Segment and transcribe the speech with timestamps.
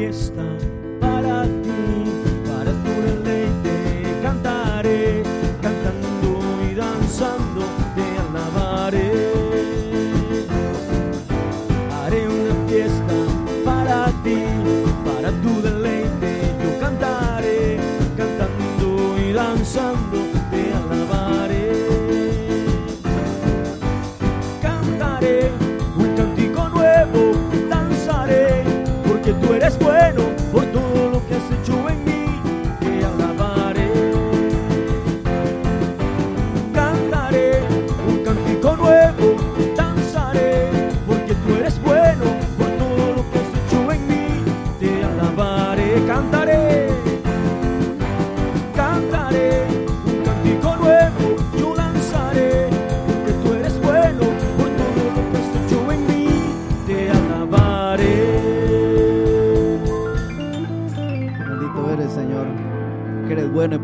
[0.00, 0.42] fiesta
[0.98, 1.59] para ti,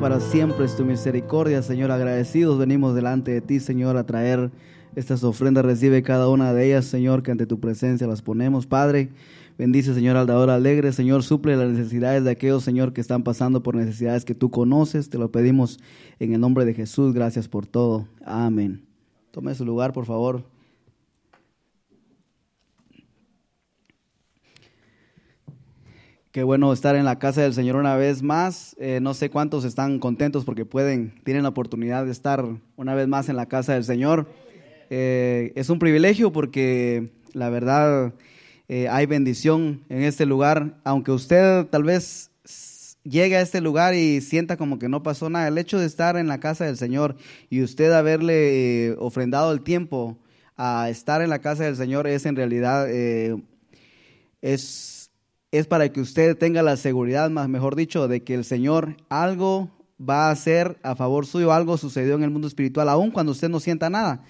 [0.07, 1.91] para siempre es tu misericordia, Señor.
[1.91, 4.53] Agradecidos venimos delante de ti, Señor, a traer
[4.95, 5.65] estas ofrendas.
[5.65, 9.09] Recibe cada una de ellas, Señor, que ante tu presencia las ponemos, Padre.
[9.59, 10.93] Bendice, Señor, al dador alegre.
[10.93, 15.11] Señor, suple las necesidades de aquellos, Señor, que están pasando por necesidades que tú conoces.
[15.11, 15.81] Te lo pedimos
[16.21, 17.13] en el nombre de Jesús.
[17.13, 18.07] Gracias por todo.
[18.25, 18.87] Amén.
[19.33, 20.45] Tome su lugar, por favor.
[26.37, 28.77] Qué bueno estar en la casa del Señor una vez más.
[28.79, 32.45] Eh, no sé cuántos están contentos porque pueden, tienen la oportunidad de estar
[32.77, 34.29] una vez más en la casa del Señor.
[34.91, 38.13] Eh, es un privilegio porque la verdad
[38.69, 40.79] eh, hay bendición en este lugar.
[40.85, 42.31] Aunque usted tal vez
[43.03, 46.19] llegue a este lugar y sienta como que no pasó nada, el hecho de estar
[46.19, 47.17] en la casa del Señor
[47.49, 50.19] y usted haberle ofrendado el tiempo
[50.59, 52.87] a estar en la casa del Señor es en realidad
[54.43, 54.96] es,
[55.57, 59.71] es para que usted tenga la seguridad, más mejor dicho, de que el Señor algo
[59.99, 63.49] va a hacer a favor suyo, algo sucedió en el mundo espiritual, aun cuando usted
[63.49, 64.23] no sienta nada,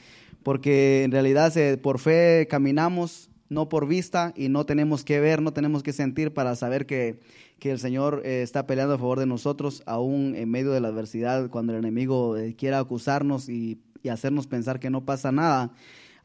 [0.43, 5.53] porque en realidad por fe caminamos, no por vista, y no tenemos que ver, no
[5.53, 7.21] tenemos que sentir para saber que,
[7.59, 10.89] que el Señor eh, está peleando a favor de nosotros, aún en medio de la
[10.89, 15.73] adversidad, cuando el enemigo eh, quiera acusarnos y hacernos pensar que no pasa nada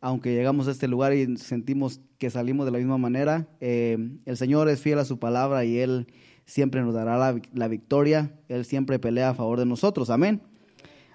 [0.02, 4.36] aunque llegamos a este lugar y sentimos que salimos de la misma manera, eh, el
[4.36, 6.08] Señor es fiel a su palabra y Él
[6.46, 10.42] siempre nos dará la, victoria, Él siempre pelea a favor de nosotros, amén.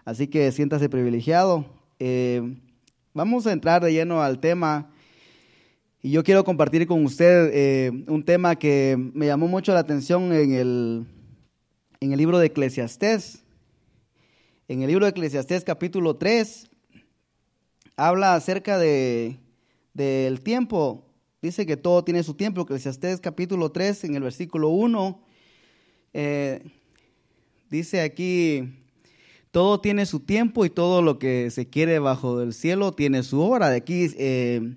[0.05, 1.67] Así que siéntase privilegiado.
[1.99, 2.59] Eh,
[3.13, 4.89] vamos a entrar de lleno al tema
[6.01, 10.33] y yo quiero compartir con usted eh, un tema que me llamó mucho la atención
[10.33, 11.07] en el,
[11.99, 13.43] en el libro de Eclesiastés.
[14.69, 16.71] En el libro de Eclesiastés capítulo 3
[17.97, 19.39] habla acerca de
[19.95, 21.05] del tiempo.
[21.41, 22.63] Dice que todo tiene su tiempo.
[22.63, 25.27] Eclesiastés capítulo 3 en el versículo 1
[26.19, 26.63] eh,
[27.69, 28.73] dice aquí,
[29.51, 33.43] todo tiene su tiempo y todo lo que se quiere bajo el cielo tiene su
[33.43, 33.69] hora.
[33.69, 34.77] De aquí eh,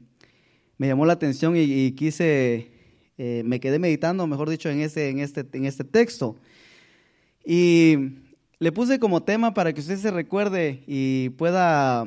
[0.77, 2.71] me llamó la atención y, quise,
[3.17, 6.35] eh, me quedé meditando, mejor dicho, en este, en, este, en este texto.
[7.45, 7.95] Y
[8.59, 12.05] le puse como tema para que usted se recuerde y pueda,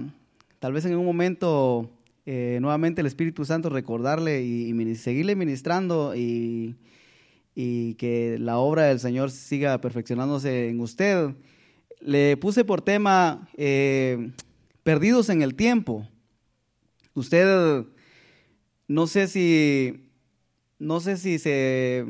[0.63, 1.91] tal vez en un momento,
[2.25, 6.77] eh, nuevamente el Espíritu Santo recordarle y, seguirle ministrando y,
[7.53, 11.35] y que la obra del Señor siga perfeccionándose en usted.
[11.99, 14.31] Le puse por tema eh,
[14.85, 16.09] perdidos en el tiempo.
[17.15, 17.85] Usted,
[18.87, 20.11] no sé si,
[20.79, 22.07] no sé si se,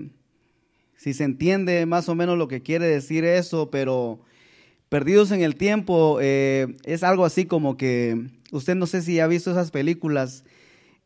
[0.98, 4.20] si se entiende más o menos lo que quiere decir eso, pero
[4.90, 9.26] perdidos en el tiempo eh, es algo así como que usted no sé si ha
[9.26, 10.44] visto esas películas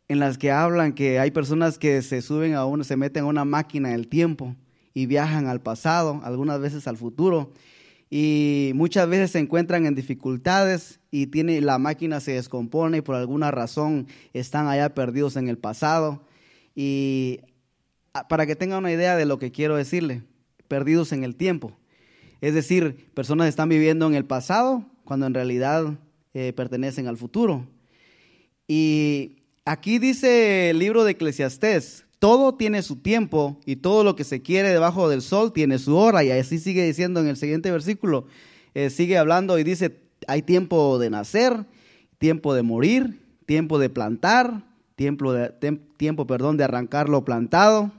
[0.08, 3.26] en las que hablan que hay personas que se suben a una, se meten a
[3.26, 4.54] una máquina del tiempo
[4.92, 7.52] y viajan al pasado, algunas veces al futuro
[8.08, 13.16] y muchas veces se encuentran en dificultades y tiene, la máquina se descompone y por
[13.16, 16.22] alguna razón están allá perdidos en el pasado.
[16.74, 17.40] Y
[18.14, 20.22] ah, para que tenga una idea de lo que quiero decirle,
[20.68, 21.76] perdidos en el tiempo.
[22.40, 25.98] Es decir, personas están viviendo en el pasado cuando en realidad
[26.54, 27.66] pertenecen al futuro.
[28.68, 34.24] Y aquí dice el libro de Eclesiastés, todo tiene su tiempo y todo lo que
[34.24, 36.24] se quiere debajo del sol tiene su hora.
[36.24, 38.26] Y así sigue diciendo en el siguiente versículo,
[38.74, 41.66] eh, sigue hablando y dice, hay tiempo de nacer,
[42.18, 44.64] tiempo de morir, tiempo de plantar,
[44.96, 45.50] tiempo, de,
[45.96, 47.92] tiempo perdón, de arrancar lo plantado,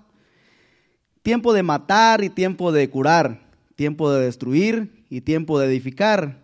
[1.21, 6.43] tiempo de matar y tiempo de curar, tiempo de destruir y tiempo de edificar,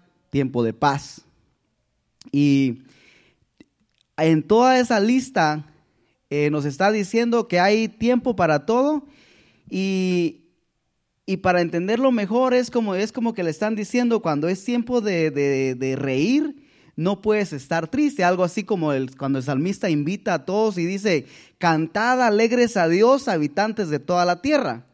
[0.31, 1.21] tiempo de paz.
[2.31, 2.79] Y
[4.17, 5.65] en toda esa lista
[6.29, 9.05] eh, nos está diciendo que hay tiempo para todo
[9.69, 10.37] y,
[11.41, 15.95] para entenderlo mejor es como, es como que le están diciendo cuando es tiempo de,
[15.97, 16.67] reír,
[16.97, 20.85] no puedes estar triste, algo así como el, cuando el salmista invita a todos y
[20.85, 21.25] dice,
[21.57, 24.85] cantad alegres a Dios, habitantes de toda la tierra.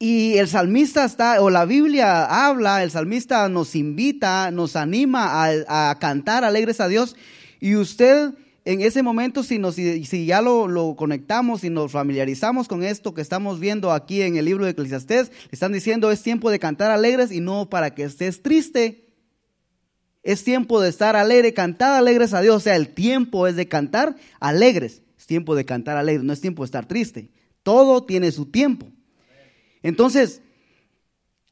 [0.00, 5.28] Y el salmista está, o la Biblia habla, el salmista nos invita, nos anima
[5.66, 7.16] a, cantar alegres a Dios.
[7.58, 8.32] Y usted
[8.64, 13.22] en ese momento, si, nos, si ya lo, conectamos y nos familiarizamos con esto que
[13.22, 17.32] estamos viendo aquí en el libro de Eclesiastés, están diciendo es tiempo de cantar alegres
[17.32, 19.06] y no para que estés triste.
[20.22, 22.56] Es tiempo de estar alegre, cantar alegres a Dios.
[22.56, 25.02] O sea, el tiempo es de cantar alegres.
[25.18, 27.30] Es tiempo de cantar alegres, no es tiempo de estar triste.
[27.64, 28.92] Todo tiene su tiempo.
[29.82, 30.42] Entonces,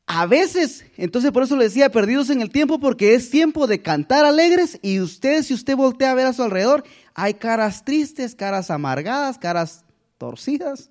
[0.06, 3.82] a veces, entonces por eso le decía, perdidos en el tiempo, porque es tiempo de
[3.82, 6.84] cantar alegres y usted, si usted voltea a ver a su alrededor,
[7.14, 9.84] hay caras tristes, caras amargadas, caras
[10.16, 10.90] torcidas.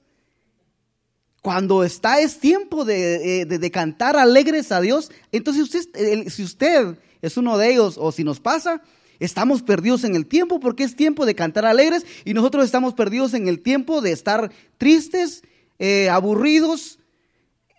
[1.42, 7.38] Cuando está es tiempo de, eh, cantar alegres a Dios, entonces usted, si usted es
[7.38, 8.82] uno de ellos o si nos pasa,
[9.20, 13.34] estamos perdidos en el tiempo porque es tiempo de cantar alegres y nosotros estamos perdidos
[13.34, 15.44] en el tiempo de estar tristes,
[15.80, 17.00] eh, aburridos,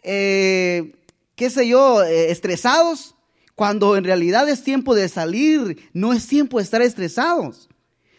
[0.06, 0.94] eh,
[1.34, 3.14] qué sé yo, eh, estresados,
[3.54, 7.68] cuando en realidad es tiempo de salir, no es tiempo de estar estresados.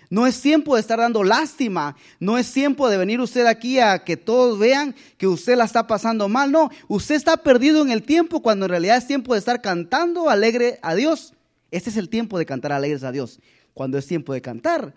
[0.09, 4.05] No es tiempo de estar dando lástima, no es tiempo de venir usted aquí a
[4.05, 8.03] que todos vean que usted la está pasando mal, no, usted está perdido en el
[8.03, 11.33] tiempo cuando en realidad es tiempo de estar cantando alegre a Dios.
[11.71, 13.41] Este es el tiempo de cantar alegres a Dios,
[13.73, 14.93] cuando es tiempo de cantar.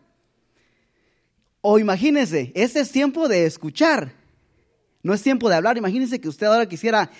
[1.60, 4.19] O imagínense, este es tiempo de escuchar.
[5.02, 5.78] No es tiempo de hablar.
[5.78, 7.10] Imagínense que usted ahora quisiera,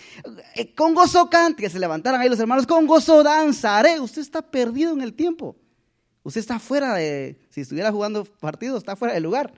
[0.55, 4.01] eh, con gozo cante, que se levantaran ahí los hermanos, con gozo danzaré.
[4.01, 5.57] Usted está perdido en el tiempo.
[6.23, 9.53] Usted está fuera de, si estuviera jugando partidos, está fuera del lugar.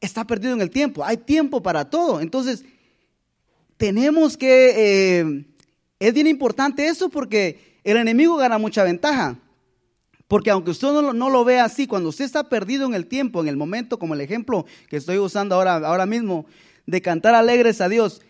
[0.00, 1.04] Está perdido en el tiempo.
[1.04, 2.20] Hay tiempo para todo.
[2.20, 2.64] Entonces,
[3.76, 5.44] tenemos que, eh,
[6.00, 9.38] es bien importante eso porque el enemigo gana mucha ventaja.
[10.28, 13.48] Porque aunque usted no, lo vea así, cuando usted está perdido en el tiempo, en
[13.48, 16.44] el momento, como el ejemplo que estoy usando ahora, ahora mismo,
[16.86, 18.20] de cantar alegres a Dios,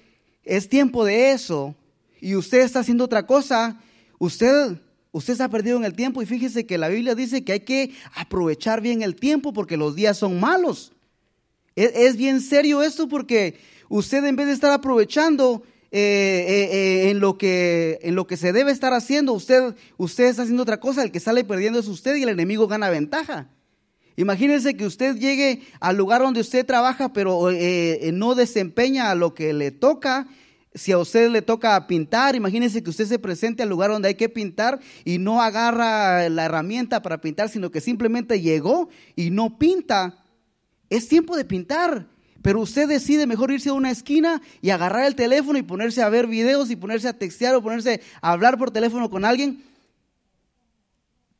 [0.44, 1.74] es tiempo de eso,
[2.20, 3.80] y usted está haciendo otra cosa,
[4.18, 4.80] usted,
[5.10, 7.92] usted está perdido en el tiempo, y fíjese que la Biblia dice que hay que
[8.14, 10.92] aprovechar bien el tiempo porque los días son malos.
[11.74, 13.58] Es, es bien serio esto porque
[13.88, 18.36] usted en vez de estar aprovechando, eh, eh, eh, en, lo que, en lo que
[18.36, 19.32] se debe estar haciendo.
[19.32, 22.68] Usted, usted está haciendo otra cosa, el que sale perdiendo es usted y el enemigo
[22.68, 23.48] gana ventaja.
[24.16, 27.48] Imagínense que usted llegue al lugar donde usted trabaja, pero
[28.12, 30.26] no desempeña lo que le toca.
[30.74, 34.14] Si a usted le toca pintar, imagínense que usted se presente al lugar donde hay
[34.16, 39.56] que pintar y no agarra la herramienta para pintar, sino que simplemente llegó y no
[39.56, 40.24] pinta.
[40.90, 42.06] Es tiempo de pintar.
[42.48, 46.08] Pero usted decide mejor irse a una esquina y agarrar el teléfono y ponerse a
[46.08, 49.62] ver videos y ponerse a textear o ponerse a hablar por teléfono con alguien.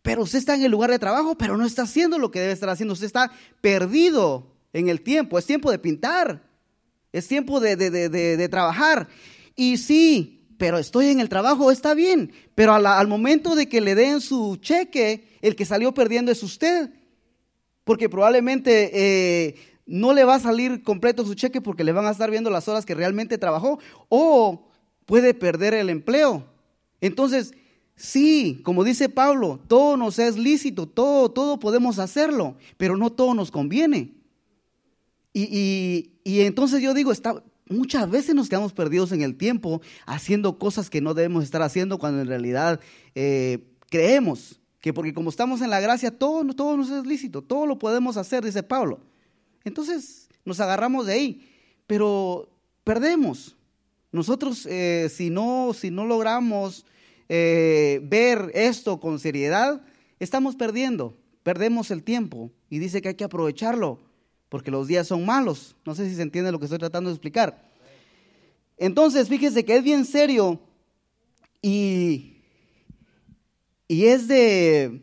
[0.03, 2.53] Pero usted está en el lugar de trabajo, pero no está haciendo lo que debe
[2.53, 2.93] estar haciendo.
[2.93, 5.39] Usted está perdido en el tiempo.
[5.39, 6.43] Es tiempo de pintar.
[7.11, 9.09] Es tiempo de, de, trabajar.
[9.57, 12.33] Y sí, pero estoy en el trabajo, está bien.
[12.55, 16.91] Pero al momento de que le den su cheque, el que salió perdiendo es usted.
[17.85, 19.55] Porque probablemente eh,
[19.89, 22.69] no le va a salir completo su cheque porque le van a estar viendo las
[22.69, 23.79] horas que realmente trabajó
[24.09, 24.69] o
[25.07, 26.45] puede perder el empleo.
[27.01, 27.55] Entonces,
[27.97, 33.33] sí, como dice Pablo, todo nos es lícito, todo, todo podemos hacerlo, pero no todo
[33.33, 34.13] nos conviene.
[35.33, 40.91] Y, entonces yo digo, está, muchas veces nos quedamos perdidos en el tiempo haciendo cosas
[40.91, 42.81] que no debemos estar haciendo cuando en realidad
[43.15, 47.67] eh, creemos que porque como estamos en la gracia, todo, todo nos es lícito, todo
[47.67, 49.01] lo podemos hacer, dice Pablo.
[49.65, 51.51] Entonces nos agarramos de ahí,
[51.87, 52.49] pero
[52.85, 53.57] perdemos.
[54.13, 56.87] Nosotros eh, si, no, si no logramos
[57.29, 59.83] eh, ver esto con seriedad,
[60.19, 64.01] estamos perdiendo, perdemos el tiempo y dice que hay que aprovecharlo
[64.49, 65.77] porque los días son malos.
[65.85, 67.69] No sé si se entiende lo que estoy tratando de explicar.
[68.79, 70.61] Entonces, fíjese que es bien serio
[71.61, 72.43] y,
[73.89, 75.03] y es de,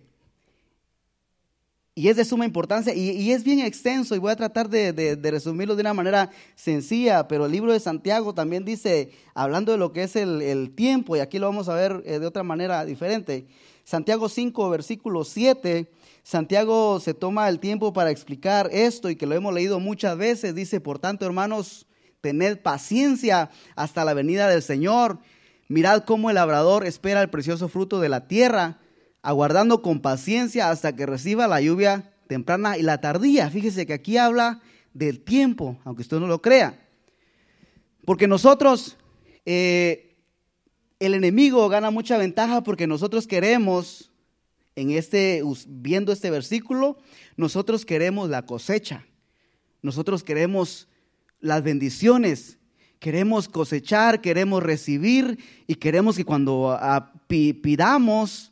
[1.97, 5.77] y es de suma importancia y, es bien extenso y voy a tratar de, resumirlo
[5.77, 10.03] de una manera sencilla, pero el libro de Santiago también dice, hablando de lo que
[10.03, 13.47] es el, tiempo, y aquí lo vamos a ver eh, de otra manera diferente,
[13.85, 15.89] Santiago 5, versículo 7,
[16.21, 20.53] Santiago se toma el tiempo para explicar esto y que lo hemos leído muchas veces,
[20.53, 21.85] dice, por tanto hermanos,
[22.19, 25.19] tened paciencia hasta la venida del Señor,
[25.69, 28.79] mirad cómo el labrador espera el precioso fruto de la tierra
[29.25, 33.50] aguardando con paciencia hasta que reciba la lluvia temprana y la tardía.
[33.50, 34.62] Fíjese que aquí habla
[34.94, 36.79] del tiempo, aunque usted no lo crea.
[38.05, 38.98] Porque nosotros,
[39.48, 40.15] eh,
[41.00, 44.12] el enemigo gana mucha ventaja porque nosotros queremos,
[44.75, 47.00] en este, viendo este versículo,
[47.36, 49.08] nosotros queremos la cosecha.
[49.82, 50.88] Nosotros queremos
[51.39, 52.60] las bendiciones,
[53.00, 56.79] queremos cosechar, queremos recibir y queremos que cuando
[57.27, 58.51] pidamos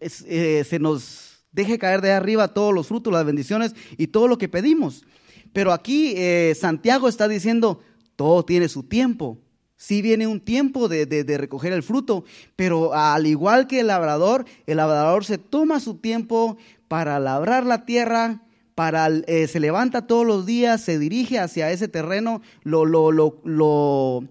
[0.00, 4.38] eh, se nos deje caer de arriba todos los frutos, las bendiciones y todo lo
[4.38, 5.04] que pedimos.
[5.52, 7.80] Pero aquí eh, Santiago está diciendo,
[8.16, 9.38] todo tiene su tiempo.
[9.76, 14.76] Sí viene un tiempo de, recoger el fruto, pero al igual que el labrador, el
[14.76, 18.42] labrador se toma su tiempo para labrar la tierra,
[18.74, 24.22] para, eh, se levanta todos los días, se dirige hacia ese terreno, lo, lo, lo,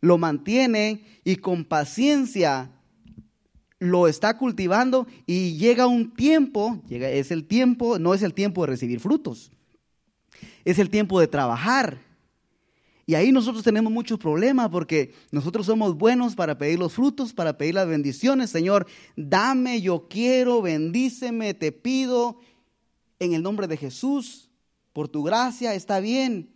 [0.00, 2.70] lo mantiene y con paciencia
[3.78, 8.62] lo está cultivando y llega un tiempo, llega, es el tiempo, no es el tiempo
[8.62, 9.50] de recibir frutos,
[10.64, 11.98] es el tiempo de trabajar.
[13.06, 17.56] Y ahí nosotros tenemos muchos problemas porque nosotros somos buenos para pedir los frutos, para
[17.56, 18.50] pedir las bendiciones.
[18.50, 22.38] Señor, dame, yo quiero, bendíceme, te pido
[23.18, 24.50] en el nombre de Jesús,
[24.92, 26.50] por tu gracia, está bien,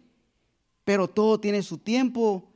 [0.85, 2.52] pero todo tiene su tiempo.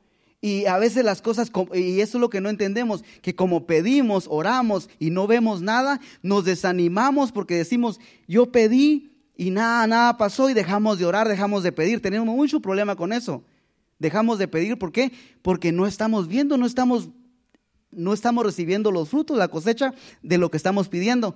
[0.47, 4.27] Y a veces las cosas, y eso es lo que no entendemos, que como pedimos,
[4.29, 7.99] oramos y no vemos nada, nos desanimamos porque decimos,
[8.29, 12.01] yo pedí y nada, nada pasó y dejamos de orar, dejamos de pedir.
[12.01, 13.43] Tenemos mucho problema con eso.
[13.99, 15.11] Dejamos de pedir, ¿por qué?
[15.41, 17.09] Porque no estamos viendo, no estamos,
[17.91, 21.35] no estamos recibiendo los frutos, la cosecha de lo que estamos pidiendo.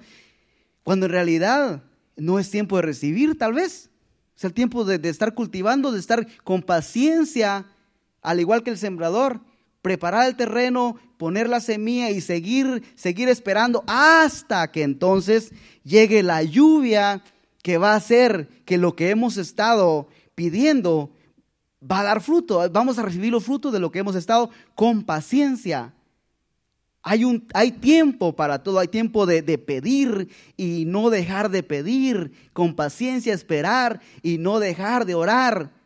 [0.83, 1.83] Cuando en realidad
[2.15, 3.89] no es tiempo de recibir, tal vez.
[4.37, 7.65] Es el tiempo de, de estar cultivando, de estar con paciencia
[8.21, 9.41] al igual que el sembrador,
[9.81, 15.51] preparar el terreno, poner la semilla y seguir, seguir esperando hasta que entonces
[15.83, 17.23] llegue la lluvia
[17.63, 21.11] que va a hacer que lo que hemos estado pidiendo
[21.89, 22.67] va a dar fruto.
[22.71, 25.93] Vamos a recibir los frutos de lo que hemos estado con paciencia.
[27.03, 31.63] Hay, un, hay tiempo para todo, hay tiempo de, de, pedir y no dejar de
[31.63, 35.80] pedir, con paciencia esperar y no dejar de orar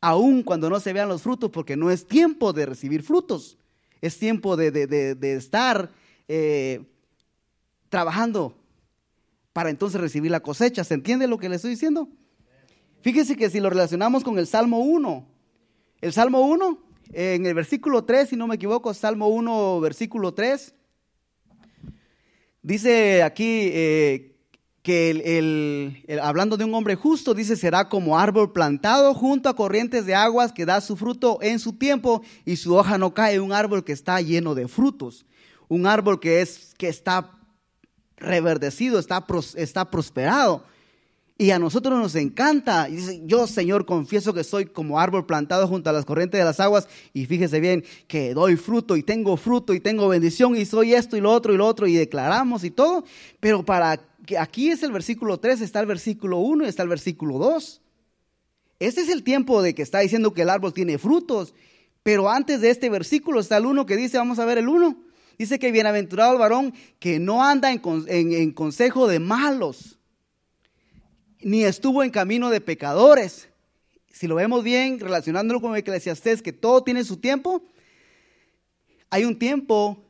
[0.00, 3.58] aun cuando no se vean los frutos, porque no es tiempo de recibir frutos,
[4.00, 5.90] es tiempo de, estar
[6.28, 6.84] eh,
[7.88, 8.54] trabajando
[9.52, 10.84] para entonces recibir la cosecha.
[10.84, 12.08] ¿Se entiende lo que le estoy diciendo?
[13.02, 15.26] Fíjese que si lo relacionamos con el Salmo 1,
[16.00, 20.74] el Salmo 1, en el versículo 3, si no me equivoco, Salmo 1, versículo 3,
[22.62, 24.29] dice aquí eh,
[24.82, 30.06] que el, hablando de un hombre justo, dice, será como árbol plantado junto a corrientes
[30.06, 33.52] de aguas que da su fruto en su tiempo y su hoja no cae, un
[33.52, 35.26] árbol que está lleno de frutos,
[35.68, 37.38] un árbol que, es, que está
[38.16, 40.64] reverdecido, está, está prosperado.
[41.36, 42.86] Y a nosotros nos encanta.
[42.90, 46.44] Y dice, yo, Señor, confieso que soy como árbol plantado junto a las corrientes de
[46.44, 46.86] las aguas.
[47.14, 51.16] Y fíjese bien que doy fruto y tengo fruto y tengo bendición y soy esto
[51.16, 53.04] y lo otro y lo otro y declaramos y todo.
[53.40, 57.38] Pero para aquí es el versículo 3, está el versículo 1 y está el versículo
[57.38, 57.80] 2.
[58.78, 61.54] Este es el tiempo de que está diciendo que el árbol tiene frutos.
[62.02, 64.96] Pero antes de este versículo está el 1 que dice, vamos a ver el 1.
[65.38, 69.98] Dice que bienaventurado el varón que no anda en, consejo de malos,
[71.40, 73.48] ni estuvo en camino de pecadores.
[74.12, 77.62] Si lo vemos bien, relacionándolo con Eclesiastés, que todo tiene su tiempo,
[79.08, 80.04] hay un tiempo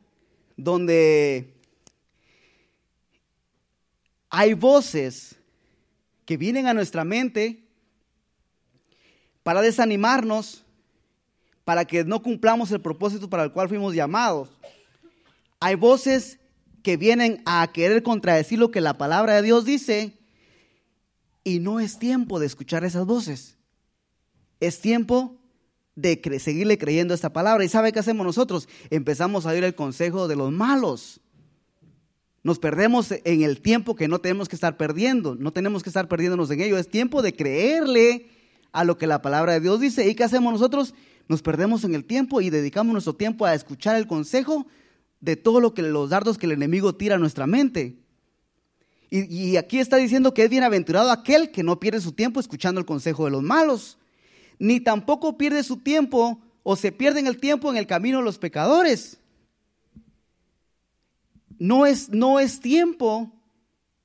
[0.57, 1.53] donde
[4.31, 5.35] hay voces
[6.25, 7.67] que vienen a nuestra mente
[9.43, 10.63] para desanimarnos,
[11.65, 14.49] para que no cumplamos el propósito para el cual fuimos llamados.
[15.59, 16.39] Hay voces
[16.81, 20.17] que vienen a querer contradecir lo que la palabra de Dios dice
[21.43, 23.57] y no es tiempo de escuchar esas voces.
[24.59, 25.37] Es tiempo
[25.95, 27.65] de seguirle creyendo esta palabra.
[27.65, 28.69] ¿Y sabe qué hacemos nosotros?
[28.89, 31.20] Empezamos a oír el consejo de los malos.
[32.43, 36.07] Nos perdemos en el tiempo que no tenemos que estar perdiendo, no tenemos que estar
[36.07, 38.29] perdiéndonos en ello, es tiempo de creerle
[38.71, 40.09] a lo que la palabra de Dios dice.
[40.09, 40.95] ¿Y qué hacemos nosotros?
[41.27, 44.65] Nos perdemos en el tiempo y dedicamos nuestro tiempo a escuchar el consejo
[45.19, 47.97] de todo lo que los dardos que el enemigo tira a nuestra mente.
[49.11, 52.79] Y, y aquí está diciendo que es bienaventurado aquel que no pierde su tiempo escuchando
[52.79, 53.99] el consejo de los malos,
[54.57, 58.39] ni tampoco pierde su tiempo o se pierden el tiempo en el camino de los
[58.39, 59.20] pecadores.
[61.61, 63.31] No es, no es tiempo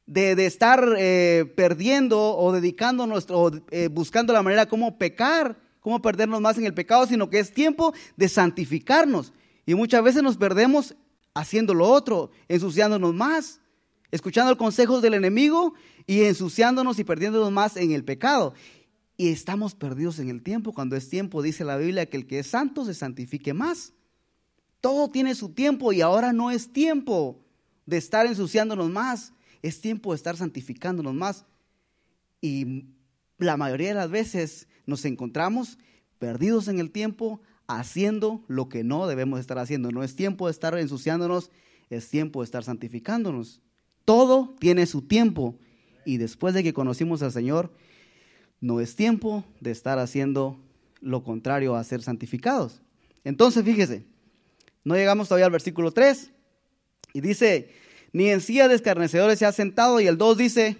[0.05, 6.03] de, de estar eh, perdiendo o dedicándonos o eh, buscando la manera como pecar, cómo
[6.03, 9.33] perdernos más en el pecado, sino que es tiempo de santificarnos.
[9.65, 10.97] Y muchas veces nos perdemos
[11.33, 13.63] haciendo lo otro, ensuciándonos más,
[14.11, 15.73] escuchando los consejos del enemigo
[16.07, 18.53] y ensuciándonos y perdiéndonos más en el pecado.
[19.17, 20.75] Y estamos perdidos en el tiempo.
[20.75, 23.95] Cuando es tiempo, dice la Biblia, que el que es santo se santifique más.
[24.83, 27.46] Todo tiene su tiempo y ahora no es tiempo
[27.87, 29.33] de estar ensuciándonos más.
[29.63, 31.47] Es tiempo de estar santificándonos más.
[32.41, 32.87] Y
[33.39, 35.79] la mayoría de las veces nos encontramos
[36.19, 39.91] perdidos en el tiempo haciendo lo que no debemos estar haciendo.
[39.91, 41.51] No es tiempo de estar ensuciándonos,
[41.91, 43.63] es tiempo de estar santificándonos.
[44.05, 45.59] Todo tiene su tiempo.
[46.05, 47.73] Y después de que conocimos al Señor,
[48.61, 50.61] no es tiempo de estar haciendo
[51.01, 52.81] lo contrario a ser santificados.
[53.25, 54.07] Entonces, fíjese,
[54.85, 56.33] no llegamos todavía al versículo 3
[57.17, 57.71] y dice,
[58.13, 60.77] ni en silla de escarnecedores se ha sentado y el 2 dice,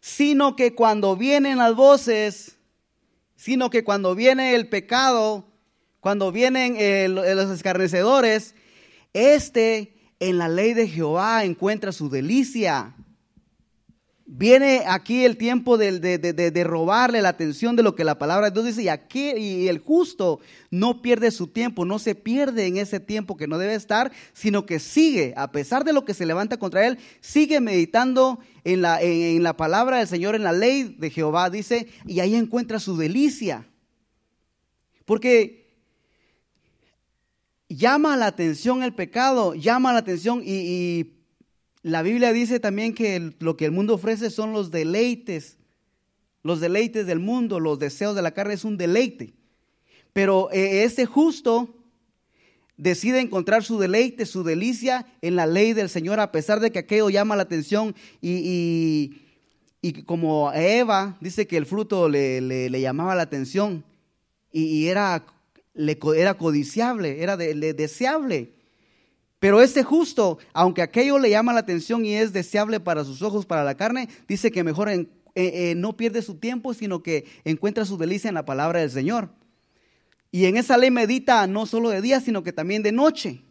[0.00, 2.56] sino que cuando vienen las voces,
[3.36, 5.46] sino que cuando viene el pecado,
[6.00, 8.54] cuando vienen eh, los escarnecedores,
[9.12, 12.94] este en la ley de Jehová encuentra su delicia
[14.30, 18.66] Viene aquí el tiempo de, robarle la atención de lo que la palabra de Dios
[18.66, 23.00] dice y, aquí, y el justo no pierde su tiempo, no se pierde en ese
[23.00, 26.58] tiempo que no debe estar, sino que sigue, a pesar de lo que se levanta
[26.58, 31.08] contra él, sigue meditando en la, en la palabra del Señor, en la ley de
[31.08, 33.66] Jehová, dice, y ahí encuentra su delicia.
[35.06, 35.74] Porque
[37.70, 41.17] llama la atención el pecado, llama la atención y
[41.82, 45.56] la Biblia dice también que lo que el mundo ofrece son los deleites,
[46.42, 49.34] los deleites del mundo, los deseos de la carne es un deleite.
[50.12, 51.74] Pero eh, ese justo
[52.76, 56.78] decide encontrar su deleite, su delicia en la ley del Señor, a pesar de que
[56.78, 59.20] aquello llama la atención y,
[60.06, 63.84] como Eva dice que el fruto le, llamaba la atención
[64.52, 65.26] y, era,
[66.16, 68.57] era codiciable, era deseable.
[69.38, 73.46] Pero ese justo, aunque aquello le llama la atención y es deseable para sus ojos,
[73.46, 77.84] para la carne, dice que mejor eh, eh, no pierde su tiempo, sino que encuentra
[77.84, 79.30] su delicia en la palabra del Señor.
[80.32, 83.42] Y en esa ley medita no solo de día, sino que también de noche.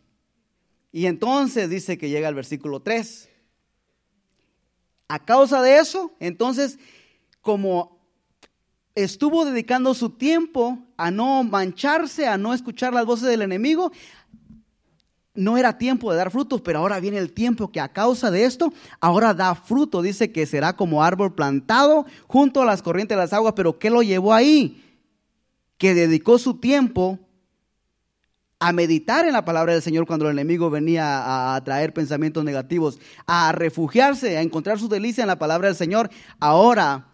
[0.92, 3.30] Y entonces dice que llega el versículo 3.
[5.08, 6.78] A causa de eso, entonces,
[7.42, 7.98] como
[8.94, 13.92] estuvo dedicando su tiempo a no mancharse, a no escuchar las voces del enemigo,
[15.38, 18.44] no era tiempo de dar frutos, pero ahora viene el tiempo que a causa de
[18.44, 20.02] esto, ahora da fruto.
[20.02, 23.90] Dice que será como árbol plantado junto a las corrientes de las aguas, pero ¿qué
[23.90, 24.84] lo llevó ahí?
[25.78, 27.20] Que dedicó su tiempo
[28.60, 33.00] a meditar en la palabra del Señor cuando el enemigo venía a traer pensamientos negativos,
[33.28, 36.10] a refugiarse, a encontrar su delicia en la palabra del Señor.
[36.40, 37.07] Ahora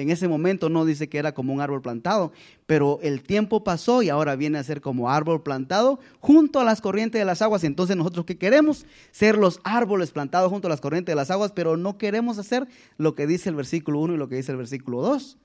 [0.00, 2.32] en ese momento no dice que era como un árbol plantado,
[2.66, 6.80] pero el tiempo pasó y ahora viene a ser como árbol plantado junto a las
[6.80, 7.64] corrientes de las aguas.
[7.64, 8.86] Entonces nosotros qué queremos?
[9.10, 12.68] Ser los árboles plantados junto a las corrientes de las aguas, pero no queremos hacer
[12.96, 15.36] lo que dice el versículo 1 y lo que dice el versículo 2.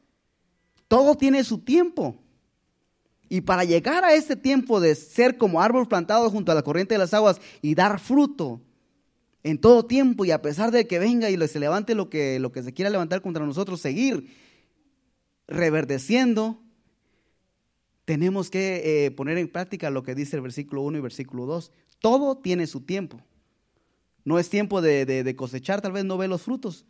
[0.87, 2.15] Todo tiene su tiempo.
[3.29, 6.93] Y para llegar a este tiempo de ser como árbol plantado junto a la corriente
[6.93, 8.61] de las aguas y dar fruto,
[9.43, 12.51] en todo tiempo y a pesar de que venga y se levante lo que, lo
[12.51, 14.42] que se quiera levantar contra nosotros, seguir
[15.47, 16.61] reverdeciendo,
[18.05, 21.71] tenemos que eh, poner en práctica lo que dice el versículo 1 y versículo 2.
[21.99, 23.21] Todo tiene su tiempo.
[24.25, 26.85] No es tiempo de, cosechar, tal vez no ve los frutos,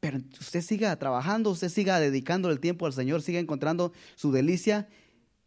[0.00, 4.88] pero usted siga trabajando, usted siga dedicando el tiempo al Señor, siga encontrando su delicia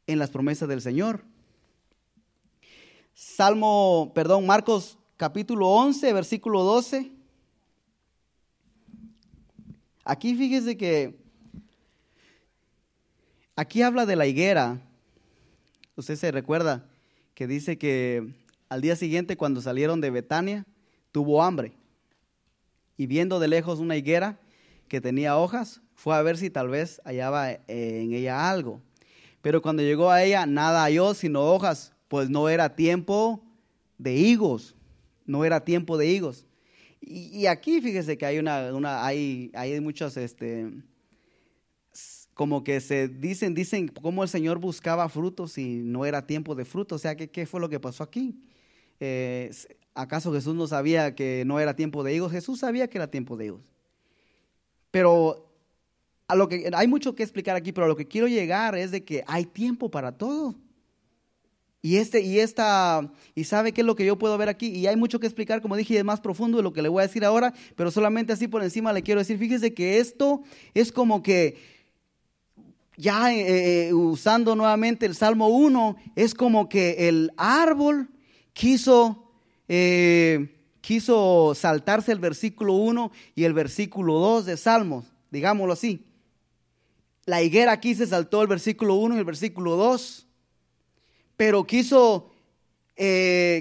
[0.06, 1.24] en las promesas del Señor.
[3.16, 7.12] Salmo, perdón, Marcos capítulo 11, versículo 12.
[10.06, 11.19] Aquí fíjese que
[13.60, 14.80] aquí habla de la higuera.
[15.96, 16.86] Usted se recuerda
[17.34, 18.34] que dice que
[18.70, 20.66] al día siguiente cuando salieron de Betania
[21.12, 21.74] tuvo hambre
[22.96, 24.40] y viendo de lejos una higuera
[24.88, 28.82] que tenía hojas, fue a ver si tal vez hallaba en ella algo.
[29.42, 33.44] Pero cuando llegó a ella nada halló sino hojas, pues no era tiempo
[33.98, 34.76] de higos
[35.26, 36.48] no era tiempo de higos.
[37.02, 40.70] Y, aquí fíjese que hay una, hay muchas, este,
[42.40, 46.64] como que se dicen, dicen cómo el Señor buscaba frutos y no era tiempo de
[46.64, 46.96] frutos.
[46.96, 48.34] O sea, ¿qué, qué fue lo que pasó aquí?
[49.02, 49.52] Eh,
[49.94, 52.32] ¿Acaso Jesús no sabía que no era tiempo de higos?
[52.32, 53.74] Jesús sabía que era tiempo de higos.
[54.90, 55.52] Pero
[56.30, 58.92] a lo que hay mucho que explicar aquí, pero a lo que quiero llegar es
[58.92, 60.56] de que hay tiempo para todo.
[61.82, 64.88] Y este y esta y sabe qué es lo que yo puedo ver aquí y
[64.88, 67.08] hay mucho que explicar, como dije, es más profundo de lo que le voy a
[67.08, 70.42] decir ahora, pero solamente así por encima le quiero decir, fíjese que esto
[70.74, 71.79] es como que
[73.00, 78.10] ya eh, eh, usando nuevamente el Salmo 1, es como que el árbol
[78.52, 79.32] quiso
[79.70, 86.08] eh, quiso saltarse el versículo 1 y el versículo 2 de Salmos, digámoslo así.
[87.26, 90.28] La higuera aquí se saltó el versículo 1 y el versículo 2
[91.38, 92.34] pero quiso,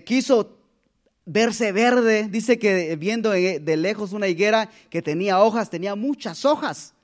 [0.05, 0.59] quiso
[1.25, 2.27] verse verde.
[2.29, 6.95] Dice que viendo de lejos una higuera que tenía hojas, tenía muchas hojas.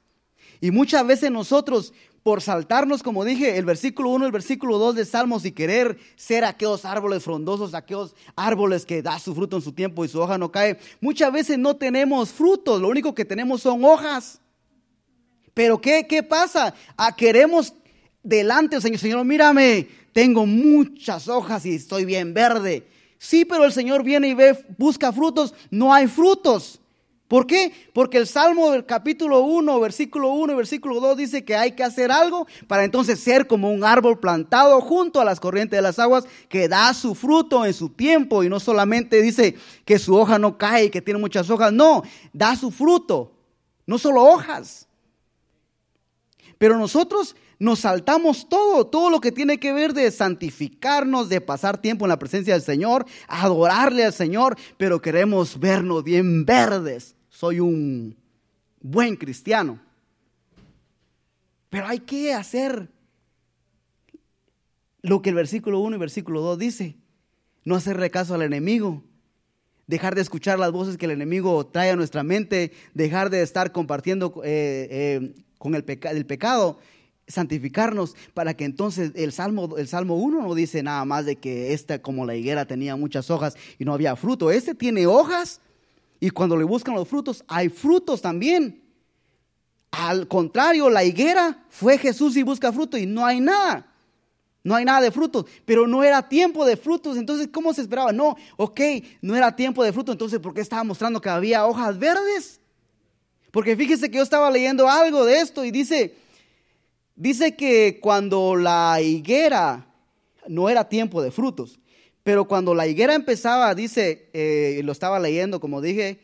[0.60, 1.92] Y muchas veces nosotros,
[2.24, 6.46] por saltarnos, como dije, el versículo 1, el versículo 2 de Salmos y querer ser
[6.46, 10.38] aquellos árboles frondosos, aquellos árboles que da su fruto en su tiempo y su hoja
[10.38, 14.40] no cae, muchas veces no tenemos frutos, lo único que tenemos son hojas.
[15.52, 16.74] Pero ¿qué, qué pasa?
[16.96, 17.74] Ah, queremos
[18.22, 22.88] delante, Señor, Señor, mírame, tengo muchas hojas y estoy bien verde.
[23.18, 26.80] Sí, pero el Señor viene y ve, busca frutos, no hay frutos.
[27.28, 27.72] ¿Por qué?
[27.94, 31.82] Porque el Salmo del capítulo 1, versículo 1 y versículo 2 dice que hay que
[31.82, 35.98] hacer algo para entonces ser como un árbol plantado junto a las corrientes de las
[35.98, 39.56] aguas que da su fruto en su tiempo y no solamente dice
[39.86, 42.02] que su hoja no cae y que tiene muchas hojas, no,
[42.34, 43.32] da su fruto,
[43.86, 44.86] no solo hojas.
[46.58, 51.80] Pero nosotros nos saltamos todo, todo lo que tiene que ver de santificarnos, de pasar
[51.80, 57.16] tiempo en la presencia del Señor, adorarle al Señor, pero queremos vernos bien verdes.
[57.30, 58.16] Soy un
[58.82, 59.80] buen cristiano.
[61.70, 62.90] Pero hay que hacer
[65.00, 66.98] lo que el versículo 1 y versículo 2 dice.
[67.64, 69.02] No hacerle caso al enemigo.
[69.86, 72.72] Dejar de escuchar las voces que el enemigo trae a nuestra mente.
[72.92, 76.78] Dejar de estar compartiendo eh, eh, con el, el pecado
[77.26, 81.72] santificarnos para que entonces el Salmo, el Salmo 1 no dice nada más de que
[81.72, 84.50] esta como la higuera tenía muchas hojas y no había fruto.
[84.50, 85.60] Este tiene hojas
[86.20, 88.82] y cuando le buscan los frutos hay frutos también.
[89.90, 93.90] Al contrario, la higuera fue Jesús y busca fruto y no hay nada.
[94.64, 97.18] No hay nada de frutos, pero no era tiempo de frutos.
[97.18, 98.12] Entonces, ¿cómo se esperaba?
[98.12, 98.80] No, ok,
[99.20, 100.14] no era tiempo de frutos.
[100.14, 102.60] Entonces, ¿por qué estaba mostrando que había hojas verdes?
[103.50, 106.14] Porque fíjese que yo estaba leyendo algo de esto y dice,
[107.16, 109.86] Dice que cuando la higuera
[110.48, 111.78] no era tiempo de frutos,
[112.24, 116.18] pero cuando la higuera empezaba, dice, eh, lo estaba leyendo como dije,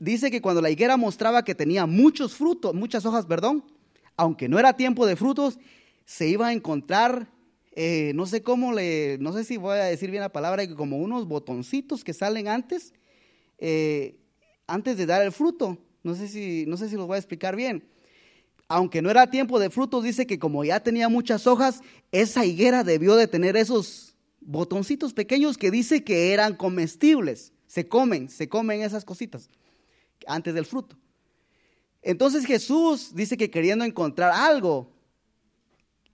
[0.00, 3.64] dice que cuando la higuera mostraba que tenía muchos frutos, muchas hojas, perdón,
[4.16, 5.60] aunque no era tiempo de frutos,
[6.04, 7.28] se iba a encontrar,
[7.76, 10.98] eh, no sé cómo le, no sé si voy a decir bien la palabra, como
[10.98, 12.94] unos botoncitos que salen antes,
[13.58, 14.18] eh,
[14.66, 15.78] antes de dar el fruto.
[16.02, 17.84] No sé si, no sé si los voy a explicar bien
[18.68, 22.82] aunque no era tiempo de frutos, dice que como ya tenía muchas hojas, esa higuera
[22.84, 27.52] debió de tener esos botoncitos pequeños que dice que eran comestibles.
[27.66, 29.50] Se comen, se comen esas cositas
[30.26, 30.96] antes del fruto.
[32.02, 34.92] Entonces Jesús dice que queriendo encontrar algo,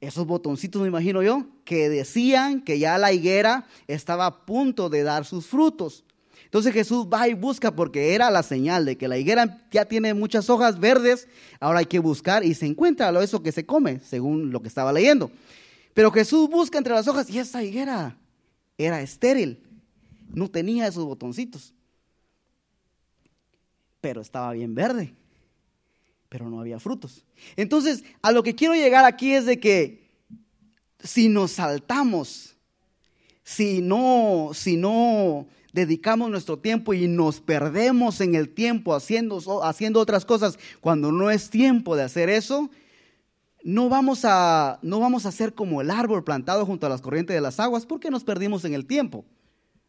[0.01, 5.05] esos botoncitos me imagino yo, que decían que ya la higuera estaba a punto de
[5.05, 6.05] dar sus frutos.
[6.53, 10.13] Entonces Jesús va y busca porque era la señal de que la higuera ya tiene
[10.13, 11.27] muchas hojas verdes,
[11.61, 14.69] ahora hay que buscar y se encuentra lo eso que se come, según lo que
[14.69, 15.31] estaba leyendo.
[15.95, 18.19] Pero Jesús busca entre las hojas y esa higuera
[18.77, 19.63] era estéril,
[20.29, 21.73] no tenía esos botoncitos,
[24.03, 25.15] pero estaba bien verde,
[26.29, 27.25] pero no había frutos.
[27.57, 30.07] Entonces, a lo que quiero llegar aquí es de que
[31.03, 32.55] si nos saltamos,
[33.43, 40.01] si no, si no dedicamos nuestro tiempo y nos perdemos en el tiempo haciendo, haciendo
[40.01, 42.71] otras cosas cuando no es tiempo de hacer eso,
[43.65, 47.35] no vamos, a, no vamos a ser como el árbol plantado junto a las corrientes
[47.35, 49.25] de las aguas porque nos perdimos en el tiempo.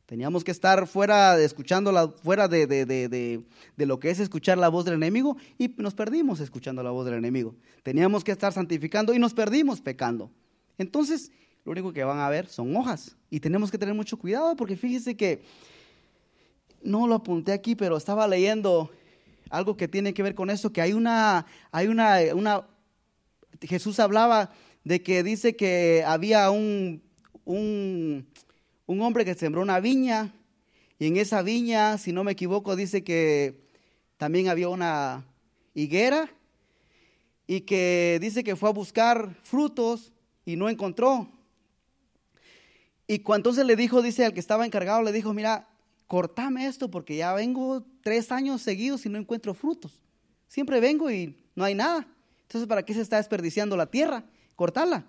[0.05, 4.19] Teníamos que estar fuera de escuchando la, fuera de, de, de, de, lo que es
[4.19, 7.55] escuchar la voz del enemigo y nos perdimos escuchando la voz del enemigo.
[7.83, 10.29] Teníamos que estar santificando y nos perdimos pecando.
[10.77, 11.31] Entonces,
[11.65, 14.75] lo único que van a ver son hojas y tenemos que tener mucho cuidado porque
[14.75, 15.41] fíjese que
[16.83, 18.91] no lo apunté aquí, pero estaba leyendo
[19.49, 22.67] algo que tiene que ver con eso, que hay una, hay una, una,
[23.61, 24.51] Jesús hablaba
[24.83, 27.01] de que dice que había un,
[27.45, 28.27] un,
[28.85, 30.33] un hombre que sembró una viña
[30.99, 33.61] y en esa viña, si no me equivoco, dice que
[34.17, 35.25] también había una
[35.73, 36.29] higuera
[37.47, 40.13] y que dice que fue a buscar frutos
[40.45, 41.27] y no encontró.
[43.07, 45.67] Y cuando entonces le dijo, dice al que estaba encargado, le dijo, mira,
[46.07, 50.01] cortame esto porque ya vengo tres años seguidos y no encuentro frutos.
[50.47, 52.07] Siempre vengo y no hay nada.
[52.43, 54.23] Entonces, ¿para qué se está desperdiciando la tierra?
[54.55, 55.05] Cortarla.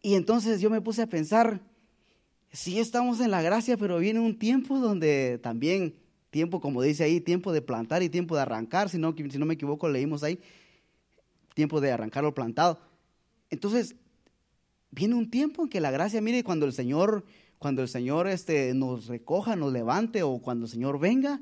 [0.00, 1.60] Y entonces yo me puse a pensar,
[2.52, 5.94] sí estamos en la gracia, pero viene un tiempo donde también,
[6.30, 9.46] tiempo como dice ahí, tiempo de plantar y tiempo de arrancar, si no, si no
[9.46, 10.38] me equivoco, leímos ahí,
[11.54, 12.80] tiempo de arrancar lo plantado.
[13.50, 13.96] Entonces,
[14.90, 17.24] viene un tiempo en que la gracia, mire, cuando el Señor,
[17.58, 21.40] cuando el Señor este, nos recoja, nos levante o cuando el Señor venga,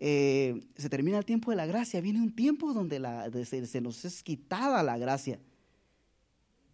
[0.00, 3.00] eh, se termina el tiempo de la gracia, viene un tiempo donde
[3.44, 5.38] se, nos es quitada la gracia.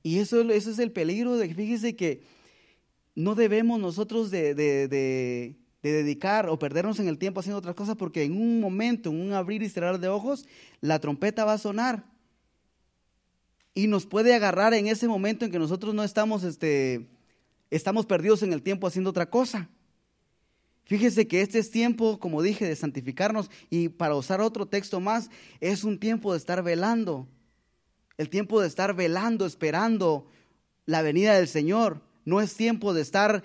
[0.03, 2.23] Y eso, eso es el peligro de, fíjese que
[3.15, 8.25] no debemos nosotros de, de, dedicar o perdernos en el tiempo haciendo otras cosas porque
[8.25, 10.47] en un momento, en un abrir y cerrar de ojos,
[10.81, 12.05] la trompeta va a sonar.
[13.75, 17.07] Y nos puede agarrar en ese momento en que nosotros no estamos, este,
[17.71, 19.69] estamos perdidos en el tiempo haciendo otra cosa.
[20.85, 25.31] Fíjese que este es tiempo, como dije, de santificarnos y para usar otro texto más,
[25.61, 27.29] es un tiempo de estar velando.
[28.19, 30.27] El tiempo de estar velando, esperando
[30.87, 32.03] la venida del Señor.
[32.25, 33.45] No es tiempo de estar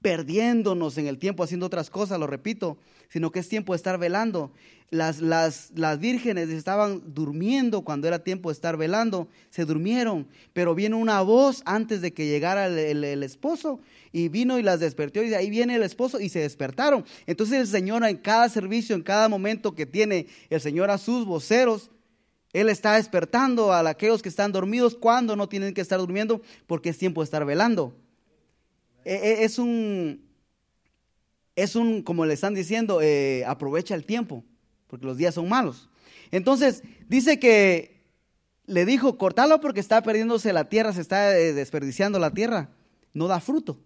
[0.00, 3.98] perdiéndonos en el tiempo haciendo otras cosas, lo repito, sino que es tiempo de estar
[3.98, 4.52] velando.
[4.90, 10.74] Las, las, las, vírgenes estaban durmiendo cuando era tiempo de estar velando, se durmieron, pero
[10.74, 13.80] viene una voz antes de que llegara el, el, esposo
[14.12, 17.04] y vino y las despertó y ahí viene el esposo y se despertaron.
[17.26, 21.24] Entonces el Señor en cada servicio, en cada momento que tiene el Señor a sus
[21.24, 21.90] voceros,
[22.52, 26.90] Él está despertando a aquellos que están dormidos cuando no tienen que estar durmiendo porque
[26.90, 27.96] es tiempo de estar velando.
[29.04, 30.23] E, e, es un,
[31.56, 34.44] es un, como le están diciendo, eh, aprovecha el tiempo,
[34.86, 35.88] porque los días son malos.
[36.30, 38.02] Entonces, dice que
[38.66, 42.70] le dijo, cortalo porque está perdiéndose la tierra, se está eh, desperdiciando la tierra,
[43.12, 43.78] no da fruto.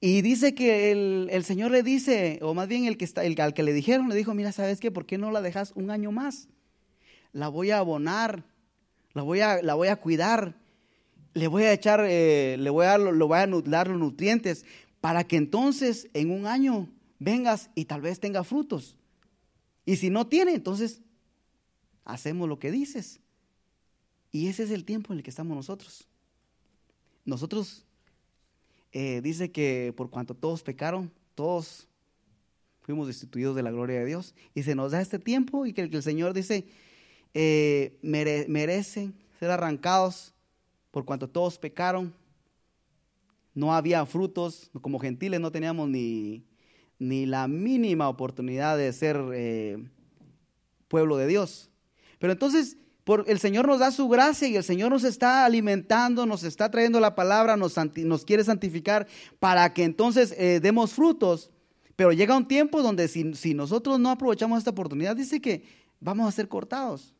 [0.00, 3.54] Y dice que el, Señor le dice, o más bien el que está, el, al
[3.54, 4.90] que le dijeron, le dijo, mira, ¿sabes qué?
[4.90, 6.48] ¿Por qué no la dejas un año más?
[7.32, 8.44] La voy a abonar,
[9.14, 10.54] la voy a, la voy a cuidar,
[11.32, 14.64] le voy a echar, eh, le voy a, lo voy a dar los nutrientes
[15.00, 18.96] para que entonces en un año vengas y tal vez tenga frutos.
[19.84, 21.00] Y si no tiene, entonces
[22.04, 23.20] hacemos lo que dices.
[24.32, 26.08] Y ese es el tiempo en el que estamos nosotros.
[27.24, 27.84] Nosotros,
[28.92, 31.86] eh, dice que por cuanto todos pecaron, todos
[32.82, 34.34] fuimos destituidos de la gloria de Dios.
[34.54, 36.66] Y se nos da este tiempo y que el, Señor dice,
[37.34, 40.34] eh, merecen ser arrancados
[40.90, 42.14] por cuanto todos pecaron,
[43.56, 46.44] no había frutos, como gentiles no teníamos ni,
[46.98, 49.82] ni la mínima oportunidad de ser eh,
[50.88, 51.70] pueblo de Dios.
[52.18, 56.26] Pero entonces por, el Señor nos da su gracia y el Señor nos está alimentando,
[56.26, 57.74] nos está trayendo la palabra, nos,
[58.26, 59.06] quiere santificar
[59.38, 61.50] para que entonces eh, demos frutos.
[61.96, 65.64] Pero llega un tiempo donde si, si nosotros no aprovechamos esta oportunidad, dice que
[65.98, 67.14] vamos a ser cortados.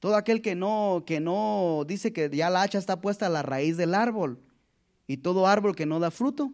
[0.00, 3.42] Todo aquel que no, que no dice que ya la hacha está puesta a la
[3.42, 4.40] raíz del árbol
[5.08, 6.52] y todo árbol que no da fruto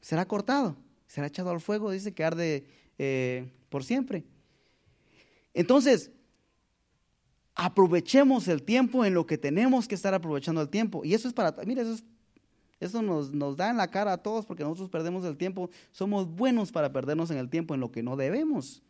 [0.00, 0.76] será cortado,
[1.06, 2.66] será echado al fuego, dice que arde
[2.98, 4.24] eh, por siempre.
[5.52, 6.10] Entonces,
[7.54, 11.04] aprovechemos el tiempo en lo que tenemos que estar aprovechando el tiempo.
[11.04, 12.04] Y eso es para, eso,
[12.80, 15.70] eso nos, nos da en la cara a todos porque nosotros perdemos el tiempo.
[15.92, 18.82] Somos buenos para perdernos en el tiempo en lo que no debemos.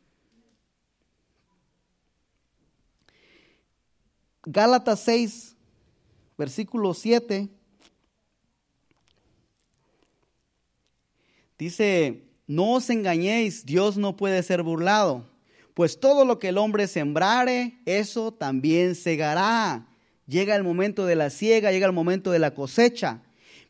[4.44, 5.56] Gálatas 6,
[6.38, 7.50] versículo 7.
[11.58, 15.26] Dice, no os engañéis, Dios no puede ser burlado,
[15.74, 19.86] pues todo lo que el hombre sembrare, eso también segará.
[20.26, 23.22] Llega el momento de la siega, llega el momento de la cosecha,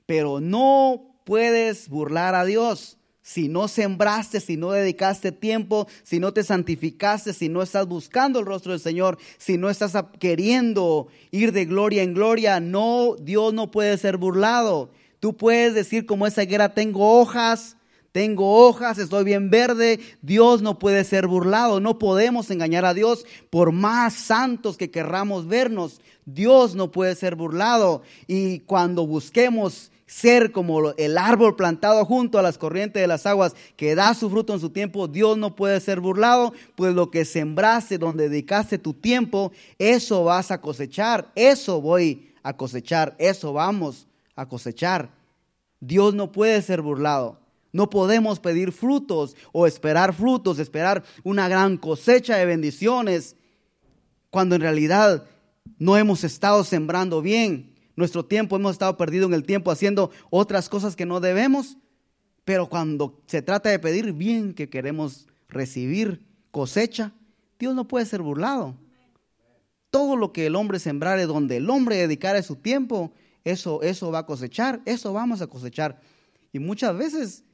[0.06, 6.34] pero no puedes burlar a Dios si no sembraste, si no dedicaste tiempo, si no
[6.34, 11.52] te santificaste, si no estás buscando el rostro del Señor, si no estás queriendo ir
[11.52, 14.90] de gloria en gloria, no, Dios no puede ser burlado.
[15.24, 17.78] Tú puedes decir como esa higuera, tengo hojas,
[18.12, 19.98] tengo hojas, estoy bien verde.
[20.20, 25.48] Dios no puede ser burlado, no podemos engañar a Dios por más santos que querramos
[25.48, 26.02] vernos.
[26.26, 28.02] Dios no puede ser burlado.
[28.26, 33.54] Y cuando busquemos ser como el árbol plantado junto a las corrientes de las aguas
[33.76, 37.24] que da su fruto en su tiempo, Dios no puede ser burlado, pues lo que
[37.24, 44.06] sembraste, donde dedicaste tu tiempo, eso vas a cosechar, eso voy a cosechar, eso vamos
[44.36, 45.10] a cosechar.
[45.80, 47.40] Dios no puede ser burlado.
[47.72, 53.36] No podemos pedir frutos o esperar frutos, esperar una gran cosecha de bendiciones,
[54.30, 55.26] cuando en realidad
[55.78, 60.68] no hemos estado sembrando bien nuestro tiempo, hemos estado perdido en el tiempo haciendo otras
[60.68, 61.76] cosas que no debemos.
[62.44, 67.12] Pero cuando se trata de pedir bien que queremos recibir cosecha,
[67.58, 68.76] Dios no puede ser burlado.
[69.90, 73.12] Todo lo que el hombre sembrare, donde el hombre dedicare su tiempo,
[73.44, 76.00] eso, eso va a cosechar, eso vamos a cosechar.
[76.52, 77.44] Y muchas veces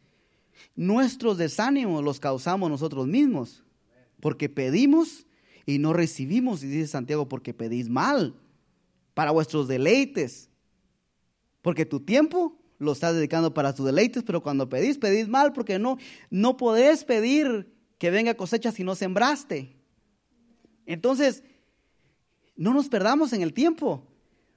[0.76, 3.64] nuestros desánimos los causamos nosotros mismos,
[4.20, 5.26] porque pedimos
[5.66, 8.34] y no recibimos, y dice Santiago, porque pedís mal,
[9.14, 10.48] para vuestros deleites,
[11.62, 15.78] porque tu tiempo lo estás dedicando para tus deleites, pero cuando pedís, pedís mal, porque
[15.78, 15.98] no,
[16.30, 19.76] no podés pedir que venga cosecha si no sembraste.
[20.86, 21.42] Entonces,
[22.56, 24.09] no nos perdamos en el tiempo.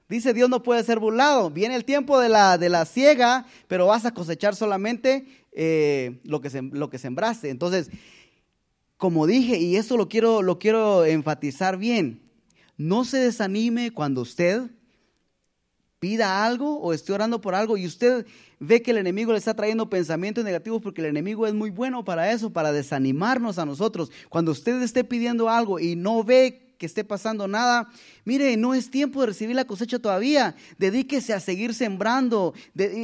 [0.08, 1.50] Dice Dios no puede ser burlado.
[1.50, 6.40] Viene el tiempo de la, de la ciega, pero vas a cosechar solamente eh, lo,
[6.40, 7.48] que lo que sembraste.
[7.48, 7.90] Entonces,
[8.96, 12.22] como dije, y eso lo quiero, lo quiero enfatizar bien,
[12.76, 14.70] no se desanime cuando usted
[15.98, 18.26] pida algo o esté orando por algo y usted
[18.60, 22.04] ve que el enemigo le está trayendo pensamientos negativos porque el enemigo es muy bueno
[22.04, 24.10] para eso, para desanimarnos a nosotros.
[24.28, 27.88] Cuando usted esté pidiendo algo y no ve que esté pasando nada.
[28.26, 30.54] Mire, no es tiempo de recibir la cosecha todavía.
[30.76, 32.52] Dedíquese a seguir sembrando.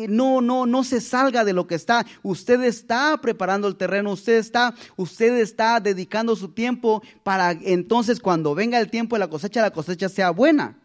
[0.06, 2.04] no, no, no se salga de lo que está.
[2.22, 4.12] Usted está preparando el terreno.
[4.12, 9.28] Usted está, usted está dedicando su tiempo para entonces cuando venga el tiempo de la
[9.28, 10.76] cosecha, la cosecha sea buena.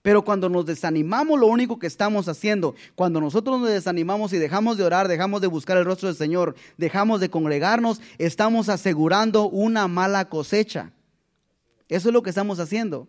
[0.00, 4.78] Pero cuando nos desanimamos, lo único que estamos haciendo, cuando nosotros nos desanimamos y dejamos
[4.78, 9.88] de orar, dejamos de buscar el rostro del Señor, dejamos de congregarnos, estamos asegurando una
[9.88, 10.92] mala cosecha.
[11.90, 13.08] Eso es lo que estamos haciendo.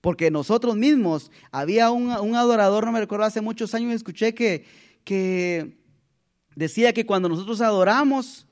[0.00, 4.64] Porque nosotros mismos, había un, adorador, no me recuerdo, hace muchos años escuché que,
[5.04, 5.78] que
[6.56, 8.46] decía que cuando nosotros adoramos,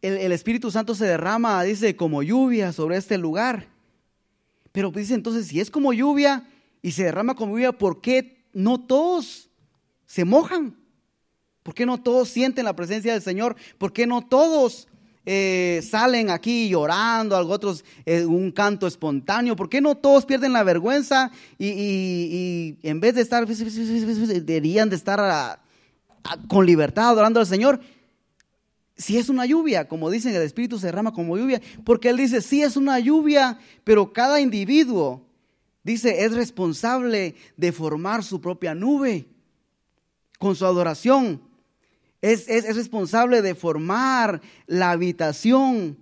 [0.00, 3.66] el, Espíritu Santo se derrama, dice, como lluvia sobre este lugar.
[4.70, 6.48] Pero dice entonces, si es como lluvia
[6.80, 9.50] y se derrama como lluvia, ¿por qué no todos
[10.06, 10.76] se mojan?
[11.64, 13.56] ¿Por qué no todos sienten la presencia del Señor?
[13.76, 14.86] ¿Por qué no todos
[15.26, 19.54] eh, salen aquí llorando, otros eh, un canto espontáneo?
[19.54, 25.60] ¿Por qué no todos pierden la vergüenza y, en vez de estar, deberían de estar
[26.48, 27.80] con libertad adorando al Señor?
[28.96, 32.42] Si es una lluvia, como dicen, el Espíritu se derrama como lluvia, porque Él dice,
[32.42, 35.26] sí es una lluvia, pero cada individuo,
[35.82, 39.26] dice, es responsable de formar su propia nube
[40.38, 41.40] con su adoración.
[42.22, 45.98] Es, responsable de formar la habitación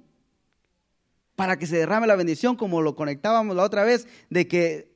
[1.36, 4.90] para que se derrame la bendición, como lo conectábamos la otra vez, de que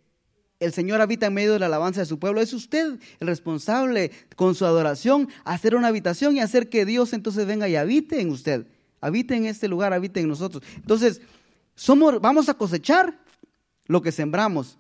[0.58, 2.40] el Señor habita en medio de la alabanza de su pueblo.
[2.40, 7.46] Es usted el responsable con su adoración, hacer una habitación y hacer que Dios entonces
[7.46, 8.66] venga y habite en usted.
[9.00, 10.62] Habite en este lugar, habite en nosotros.
[10.76, 11.20] Entonces,
[11.74, 13.18] somos, vamos a cosechar
[13.87, 14.78] lo que sembramos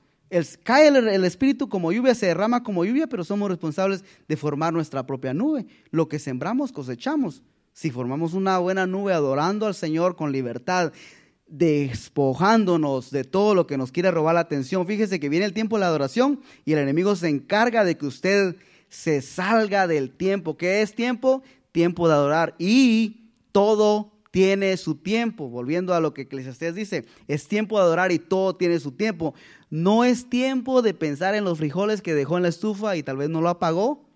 [0.62, 5.06] cae el, Espíritu como lluvia, se derrama como lluvia, pero somos responsables de formar nuestra
[5.06, 5.66] propia nube.
[5.90, 7.42] Lo que sembramos, cosechamos.
[7.72, 10.92] Si formamos una buena nube adorando al Señor con libertad,
[11.46, 15.76] despojándonos de todo lo que nos quiere robar la atención, fíjese que viene el tiempo
[15.76, 18.56] de la adoración y el enemigo se encarga de que usted
[18.88, 20.56] se salga del tiempo.
[20.56, 21.42] ¿Qué es tiempo?
[21.72, 22.54] Tiempo de adorar.
[22.58, 25.48] Y todo tiene su tiempo.
[25.48, 29.34] Volviendo a lo que Eclesiastés dice, es tiempo de adorar y todo tiene su tiempo.
[29.70, 33.18] No es tiempo de pensar en los frijoles que dejó en la estufa y tal
[33.18, 34.08] vez no lo apagó.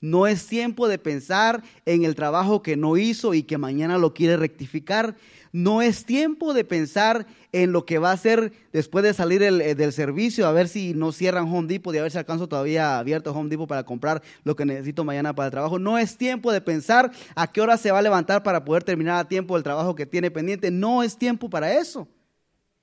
[0.00, 4.14] No es tiempo de pensar en el trabajo que no hizo y que mañana lo
[4.14, 5.16] quiere rectificar.
[5.52, 9.74] No es tiempo de pensar en lo que va a hacer después de salir eh,
[9.74, 12.98] del servicio, a ver si no cierran Home Depot y a ver si alcanzo todavía
[12.98, 15.80] abierto Home Depot para comprar lo que necesito mañana para el trabajo.
[15.80, 19.18] No es tiempo de pensar a qué hora se va a levantar para poder terminar
[19.18, 20.70] a tiempo el trabajo que tiene pendiente.
[20.70, 22.06] No es tiempo para eso.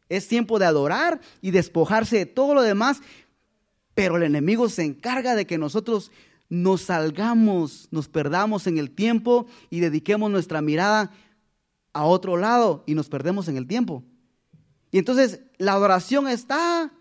[0.09, 3.01] Es tiempo de adorar y despojarse de todo lo demás,
[3.93, 6.11] pero el enemigo se encarga de que nosotros
[6.49, 11.11] nos salgamos, nos perdamos en el tiempo y dediquemos nuestra mirada
[11.97, 14.03] a otro lado y nos perdemos en el tiempo.
[14.91, 16.93] Y entonces la adoración está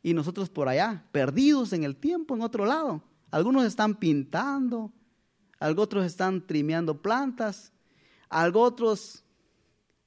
[0.00, 3.02] y nosotros por allá, perdidos en el tiempo, en otro lado.
[3.32, 4.92] Algunos están pintando,
[5.58, 7.72] algunos otros están trimeando plantas,
[8.28, 9.24] algunos otros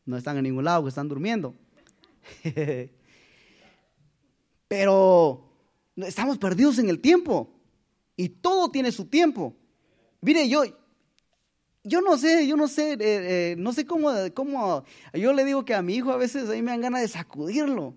[0.05, 1.53] no están en ningún lado, están durmiendo.
[4.69, 5.51] Pero
[5.97, 7.53] estamos perdidos en el tiempo
[8.15, 9.57] y todo tiene su tiempo.
[10.21, 10.63] Mire, yo,
[11.87, 14.83] yo no sé, yo no sé, eh, eh, no sé cómo, cómo,
[15.13, 17.07] yo le digo que a mi hijo a veces a mí me dan ganas de
[17.07, 17.95] sacudirlo.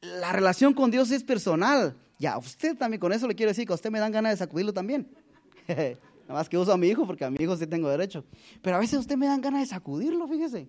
[0.00, 1.96] La relación con Dios es personal.
[2.18, 4.36] Ya, usted también, con eso le quiero decir que a usted me dan ganas de
[4.36, 5.08] sacudirlo también.
[5.68, 5.96] Nada
[6.28, 8.24] más que uso a mi hijo porque a mi hijo sí tengo derecho.
[8.62, 10.68] Pero a veces a usted me dan ganas de sacudirlo, fíjese.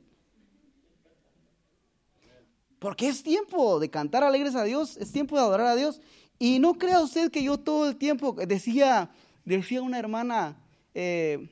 [2.80, 6.02] Porque es tiempo de cantar alegres a Dios, es tiempo de adorar a Dios.
[6.40, 9.12] Y no crea usted que yo todo el tiempo decía,
[9.50, 10.56] Decía una hermana,
[10.94, 11.50] eh,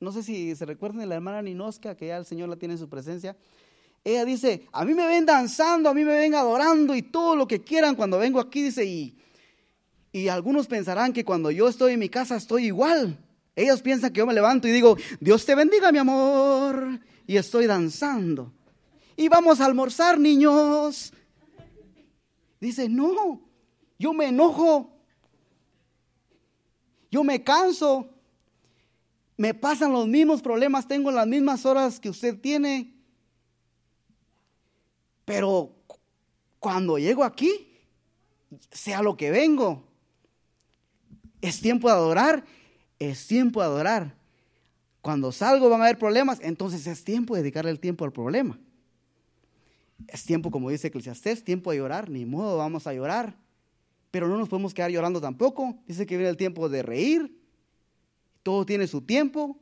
[0.00, 2.74] no sé si se recuerdan de la hermana Ninosca, que ya el Señor la tiene
[2.74, 3.36] en su presencia.
[4.04, 7.46] Ella dice, a mí me ven danzando, a mí me ven adorando y todo lo
[7.48, 9.18] que quieran cuando vengo aquí, dice, y,
[10.12, 13.18] y algunos pensarán que cuando yo estoy en mi casa estoy igual.
[13.56, 17.66] Ellos piensan que yo me levanto y digo, Dios te bendiga, mi amor, y estoy
[17.66, 18.52] danzando.
[19.16, 21.12] Y vamos a almorzar, niños.
[22.60, 23.42] Dice, no,
[23.98, 24.92] yo me enojo,
[27.10, 28.08] yo me canso,
[29.38, 32.92] me pasan los mismos problemas, tengo las mismas horas que usted tiene.
[35.24, 35.72] Pero
[36.58, 37.48] cuando llego aquí,
[38.72, 39.84] sea lo que vengo,
[41.40, 42.44] es tiempo de adorar,
[42.98, 44.16] es tiempo de adorar.
[45.02, 48.58] Cuando salgo van a haber problemas, entonces es tiempo de dedicarle el tiempo al problema.
[50.08, 53.36] Es tiempo, como dice Eclesiastés, tiempo de llorar, ni modo, vamos a llorar.
[54.10, 55.78] Pero no nos podemos quedar llorando tampoco.
[55.86, 57.37] Dice que viene el tiempo de reír.
[58.42, 59.58] Todo tiene su tiempo.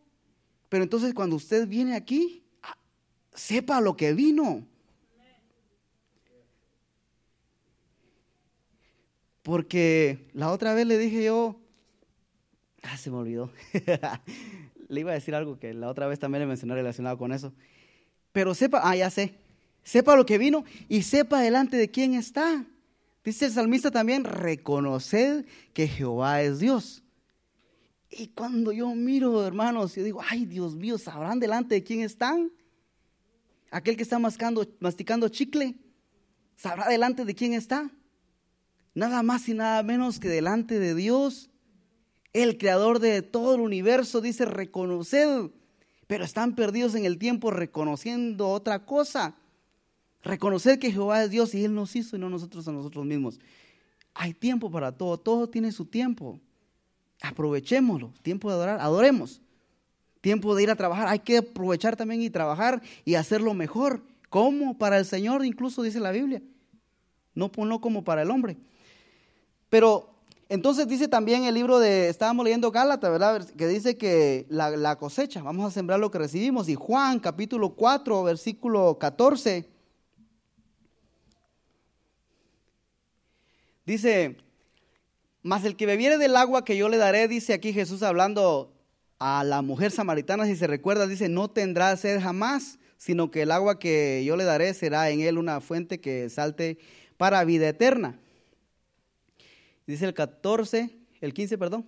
[0.69, 2.77] Pero entonces cuando usted viene aquí, ah,
[3.35, 4.67] sepa lo que vino.
[9.43, 11.61] Porque la otra vez le dije yo,
[12.83, 13.53] ah, se me olvidó.
[14.89, 17.53] le iba a decir algo que la otra vez también le mencioné relacionado con eso.
[18.33, 19.35] Pero sepa, ah, ya sé,
[19.85, 22.67] sepa lo que vino y sepa delante de quién está.
[23.25, 27.03] Dice el salmista también, reconoced que Jehová es Dios.
[28.19, 32.51] Y cuando yo miro, hermanos, yo digo, ay Dios mío, ¿sabrán delante de quién están?
[33.71, 35.75] Aquel que está mascando, masticando chicle,
[36.57, 37.91] ¿sabrá delante de quién está?
[38.95, 41.51] Nada más y nada menos que delante de Dios,
[42.33, 45.51] el creador de todo el universo, dice, reconoced,
[46.07, 49.37] pero están perdidos en el tiempo reconociendo otra cosa.
[50.23, 53.39] Reconocer que Jehová es Dios y Él nos hizo y no nosotros a nosotros mismos.
[54.15, 56.41] Hay tiempo para todo, todo tiene su tiempo.
[57.23, 59.41] Aprovechémoslo, tiempo de adorar, adoremos.
[60.21, 64.03] Tiempo de ir a trabajar, hay que aprovechar también y trabajar y hacerlo mejor.
[64.29, 64.77] ¿Cómo?
[64.77, 66.43] Para el Señor, incluso dice la Biblia.
[67.35, 68.57] No, no como para el hombre.
[69.69, 70.11] Pero
[70.49, 73.49] entonces dice también el libro de, estábamos leyendo Gálatas, ¿verdad?
[73.57, 76.69] Que dice que la, la, cosecha, vamos a sembrar lo que recibimos.
[76.69, 79.69] Y Juan capítulo 4, versículo 14,
[83.87, 84.37] Dice,
[85.47, 88.75] mas el que bebiere del agua que yo le daré, dice aquí Jesús hablando
[89.21, 93.53] a la mujer samaritana, si se recuerda, dice, no tendrá sed jamás, sino que el
[93.53, 96.79] agua que yo le daré será en él una fuente que salte
[97.17, 98.19] para vida eterna.
[99.87, 100.91] Dice el 14,
[101.21, 101.87] el 15, perdón.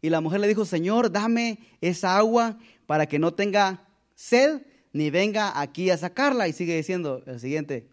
[0.00, 5.10] Y la mujer le dijo, Señor, dame esa agua para que no tenga sed ni
[5.10, 6.46] venga aquí a sacarla.
[6.46, 7.88] Y sigue diciendo el siguiente,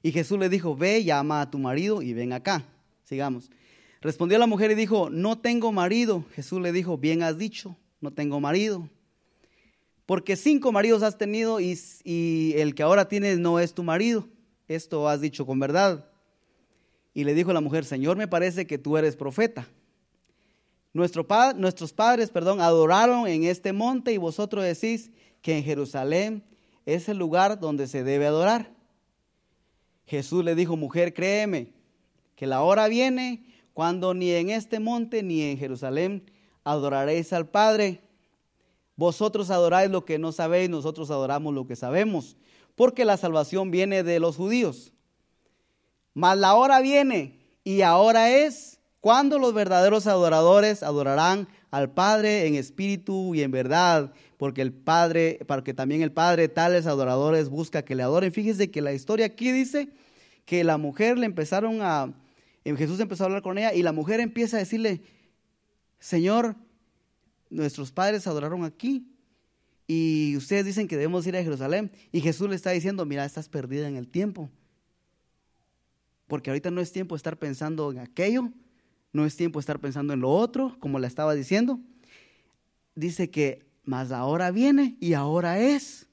[0.00, 2.64] y Jesús le dijo, ve, llama a tu marido y ven acá.
[3.02, 3.50] Sigamos.
[4.06, 6.24] Respondió la mujer y dijo, no tengo marido.
[6.32, 8.88] Jesús le dijo, bien has dicho, no tengo marido.
[10.06, 14.28] Porque cinco maridos has tenido y, el que ahora tienes no es tu marido.
[14.68, 16.08] Esto has dicho con verdad.
[17.14, 19.66] Y le dijo la mujer, Señor, me parece que tú eres profeta.
[20.92, 21.26] Nuestro
[21.56, 25.10] nuestros padres perdón, adoraron en este monte y vosotros decís
[25.42, 26.44] que en Jerusalén
[26.84, 28.72] es el lugar donde se debe adorar.
[30.06, 31.72] Jesús le dijo, mujer, créeme,
[32.36, 36.24] que la hora viene cuando ni en este monte ni en Jerusalén
[36.64, 38.00] adoraréis al Padre.
[38.96, 42.38] Vosotros adoráis lo que no sabéis, nosotros adoramos lo que sabemos,
[42.74, 44.94] porque la salvación viene de los judíos.
[46.14, 52.54] Mas la hora viene y ahora es cuando los verdaderos adoradores adorarán al Padre en
[52.54, 57.94] espíritu y en verdad, porque el Padre, porque también el Padre tales adoradores busca que
[57.94, 58.32] le adoren.
[58.32, 59.90] Fíjese que la historia aquí dice
[60.46, 62.14] que la mujer le empezaron a,
[62.74, 65.02] Jesús empezó a hablar con ella y la mujer empieza a decirle,
[66.00, 66.56] Señor,
[67.48, 69.12] nuestros padres adoraron aquí
[69.86, 73.48] y ustedes dicen que debemos ir a Jerusalén y Jesús le está diciendo, mira, estás
[73.48, 74.50] perdida en el tiempo.
[76.26, 78.50] Porque ahorita no es tiempo de estar pensando en aquello,
[79.12, 81.78] no es tiempo de estar pensando en lo otro, como le estaba diciendo.
[82.96, 86.08] Dice que más ahora viene y ahora es.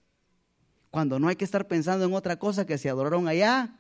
[0.92, 3.76] Cuando no hay que estar pensando en otra cosa que se adoraron allá,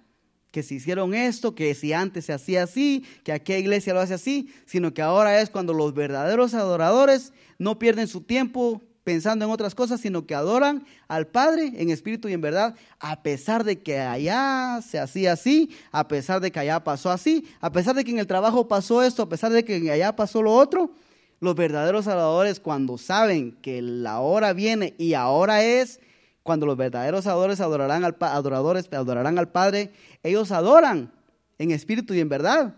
[0.53, 4.13] que se hicieron esto, que si antes se hacía así, que aquella iglesia lo hace
[4.13, 9.51] así, sino que ahora es cuando los verdaderos adoradores no pierden su tiempo pensando en
[9.51, 13.81] otras cosas, sino que adoran al Padre en espíritu y en verdad, a pesar de
[13.81, 18.05] que allá se hacía así, a pesar de que allá pasó así, a pesar de
[18.05, 20.91] que en el trabajo pasó esto, a pesar de que allá pasó lo otro.
[21.39, 25.99] Los verdaderos adoradores cuando saben que la hora viene y ahora es,
[26.43, 31.11] cuando los verdaderos adoradores adorarán al, adoradores adorarán al Padre, ellos adoran
[31.57, 32.75] en espíritu y en verdad.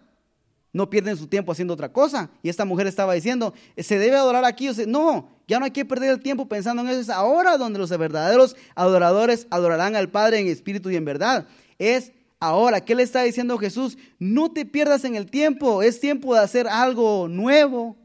[0.71, 2.29] no pierden su tiempo haciendo otra cosa.
[2.43, 4.69] Y esta mujer estaba diciendo, se debe adorar aquí.
[4.87, 6.99] No, ya no hay que perder el tiempo pensando en eso.
[6.99, 11.47] Es ahora donde los verdaderos adoradores adorarán al Padre en espíritu y en verdad.
[11.79, 12.11] Es
[12.41, 12.81] ahora.
[12.81, 13.97] ¿Qué le está diciendo Jesús?
[14.19, 15.81] No te pierdas en el tiempo.
[15.81, 17.95] Es tiempo de hacer algo nuevo.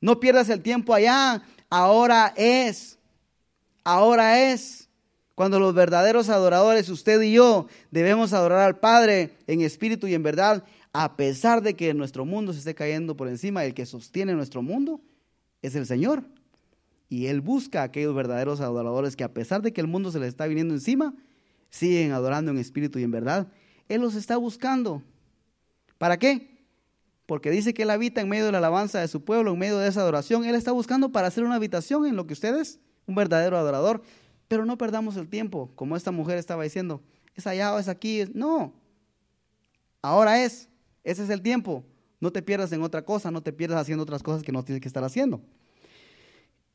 [0.00, 1.42] No pierdas el tiempo allá.
[1.68, 2.96] Ahora es.
[3.84, 4.88] Ahora es.
[5.34, 10.22] Cuando los verdaderos adoradores, usted y yo, debemos adorar al Padre en espíritu y en
[10.22, 10.62] verdad
[10.92, 14.62] a pesar de que nuestro mundo se esté cayendo por encima, el que sostiene nuestro
[14.62, 15.00] mundo
[15.62, 16.22] es el Señor.
[17.08, 20.18] Y Él busca a aquellos verdaderos adoradores que a pesar de que el mundo se
[20.18, 21.14] les está viniendo encima,
[21.70, 23.48] siguen adorando en espíritu y en verdad.
[23.88, 25.02] Él los está buscando.
[25.96, 26.58] ¿Para qué?
[27.26, 29.78] Porque dice que Él habita en medio de la alabanza de su pueblo, en medio
[29.78, 30.44] de esa adoración.
[30.44, 34.02] Él está buscando para hacer una habitación en lo que ustedes, un verdadero adorador.
[34.48, 37.00] Pero no perdamos el tiempo, como esta mujer estaba diciendo.
[37.34, 38.24] Es allá o es aquí.
[38.34, 38.72] No.
[40.02, 40.68] Ahora es.
[41.04, 41.84] Ese es el tiempo.
[42.20, 44.80] No te pierdas en otra cosa, no te pierdas haciendo otras cosas que no tienes
[44.80, 45.40] que estar haciendo.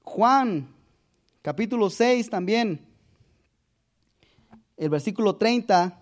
[0.04, 0.68] Juan,
[1.42, 2.86] capítulo 6 también,
[4.76, 5.98] el versículo 30.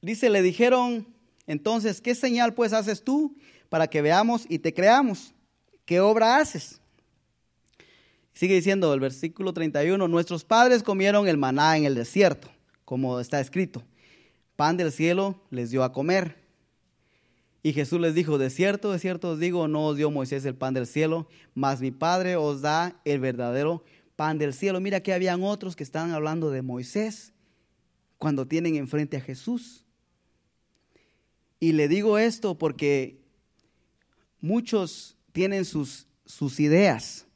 [0.00, 1.06] Dice, le dijeron,
[1.46, 3.36] entonces, ¿qué señal pues haces tú
[3.72, 5.32] para que veamos y te creamos?
[5.86, 6.78] ¿Qué obra haces?
[8.34, 12.50] Sigue diciendo el versículo 31, nuestros padres comieron el maná en el desierto
[12.84, 13.82] como está escrito,
[14.56, 16.36] pan del cielo les dio a comer.
[17.62, 20.54] Y Jesús les dijo, de cierto, de cierto os digo, no os dio Moisés el
[20.54, 23.82] pan del cielo, mas mi Padre os da el verdadero
[24.16, 24.80] pan del cielo.
[24.80, 27.32] Mira que habían otros que estaban hablando de Moisés
[28.18, 29.86] cuando tienen enfrente a Jesús.
[31.58, 33.21] Y le digo esto porque
[34.42, 37.26] muchos tienen sus, sus ideas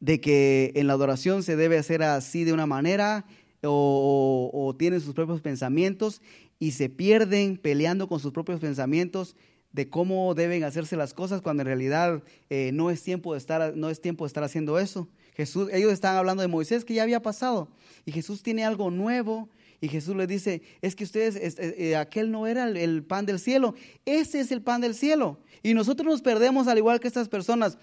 [0.00, 3.26] de que en la adoración se debe hacer así de una manera
[3.62, 6.22] o, tienen sus propios pensamientos
[6.58, 9.36] y se pierden peleando con sus propios pensamientos
[9.72, 13.76] de cómo deben hacerse las cosas cuando en realidad eh, no es tiempo de estar
[13.76, 15.08] no es tiempo de estar haciendo eso.
[15.34, 17.68] Jesús, ellos están hablando de Moisés que ya había pasado
[18.06, 19.50] y Jesús tiene algo nuevo
[19.80, 23.38] y Jesús les dice, es que ustedes, eh, eh, aquel no era el, pan del
[23.38, 23.74] cielo,
[24.04, 25.38] ese es el pan del cielo.
[25.62, 27.78] Y nosotros nos perdemos al igual que estas personas,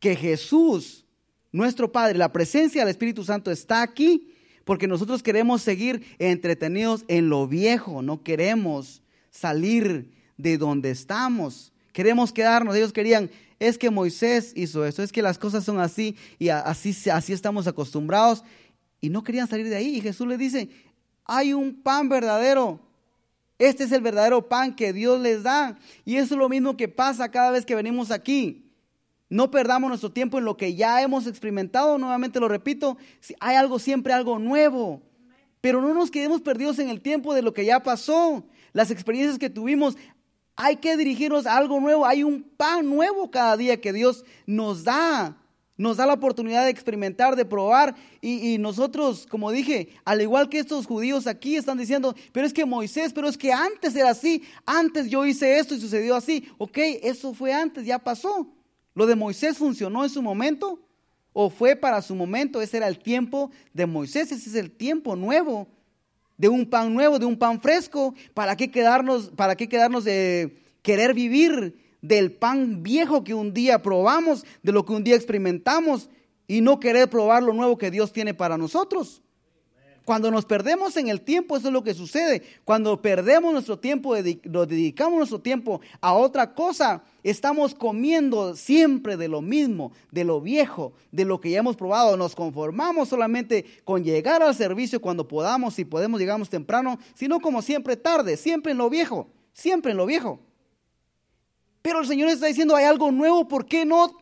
[0.00, 1.04] que Jesús,
[1.52, 4.30] nuestro Padre, la presencia del Espíritu Santo está aquí
[4.64, 11.72] porque nosotros queremos seguir entretenidos en lo viejo, no queremos salir de donde estamos.
[11.92, 12.74] Queremos quedarnos.
[12.74, 17.32] Ellos querían, es que Moisés hizo esto, es que las cosas son así y así,
[17.32, 18.44] estamos acostumbrados.
[19.00, 19.96] Y no querían salir de ahí.
[19.96, 20.68] Y Jesús les dice,
[21.24, 22.80] hay un pan verdadero.
[23.58, 25.78] Este es el verdadero pan que Dios les da.
[26.04, 28.64] Y eso es lo mismo que pasa cada vez que venimos aquí.
[29.28, 32.96] No perdamos nuestro tiempo en lo que ya hemos experimentado, nuevamente lo repito,
[33.40, 35.02] hay algo siempre algo nuevo.
[35.60, 39.38] Pero no nos quedemos perdidos en el tiempo de lo que ya pasó, las experiencias
[39.38, 39.96] que tuvimos.
[40.56, 44.84] Hay que dirigirnos a algo nuevo, hay un pan nuevo cada día que Dios nos
[44.84, 45.36] da.
[45.76, 47.96] Nos da la oportunidad de experimentar, de probar.
[48.20, 52.64] Y, nosotros, como dije, al igual que estos judíos aquí están diciendo, pero es que
[52.64, 56.48] Moisés, pero es que antes era así, antes yo hice esto y sucedió así.
[56.58, 58.48] Ok, eso fue antes, ya pasó.
[58.94, 60.80] ¿Lo de Moisés funcionó en su momento?
[61.32, 62.62] ¿O fue para su momento?
[62.62, 65.66] Ese era el tiempo de Moisés, ese es el tiempo nuevo,
[66.36, 68.14] de un pan nuevo, de un pan fresco.
[68.32, 73.80] ¿Para qué quedarnos, para qué quedarnos de querer vivir del pan viejo que un día
[73.80, 76.10] probamos, de lo que un día experimentamos
[76.46, 79.22] y no querer probar lo nuevo que Dios tiene para nosotros?
[80.04, 82.42] Cuando nos perdemos en el tiempo, eso es lo que sucede.
[82.66, 89.28] Cuando perdemos nuestro tiempo, lo dedicamos nuestro tiempo a otra cosa, estamos comiendo siempre de
[89.28, 92.18] lo mismo, de lo viejo, de lo que ya hemos probado.
[92.18, 97.62] Nos conformamos solamente con llegar al servicio cuando podamos, si podemos llegamos temprano, sino como
[97.62, 100.38] siempre tarde, siempre en lo viejo, siempre en lo viejo.
[101.84, 104.16] Pero el Señor está diciendo, hay algo nuevo, ¿por qué no?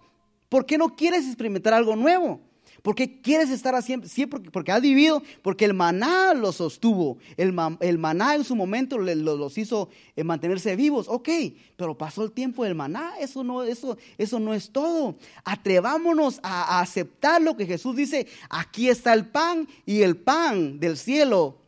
[0.48, 2.40] ¿Por qué no quieres experimentar algo nuevo?
[2.82, 8.34] Porque quieres estar siempre, siempre porque has vivido, porque el maná los sostuvo, el, maná
[8.34, 11.28] en su momento los, hizo eh, mantenerse vivos, ok,
[11.76, 15.14] pero pasó el tiempo del maná, eso no, eso, eso no es todo.
[15.44, 20.96] Atrevámonos a, aceptar lo que Jesús dice, aquí está el pan y el pan del
[20.96, 21.58] cielo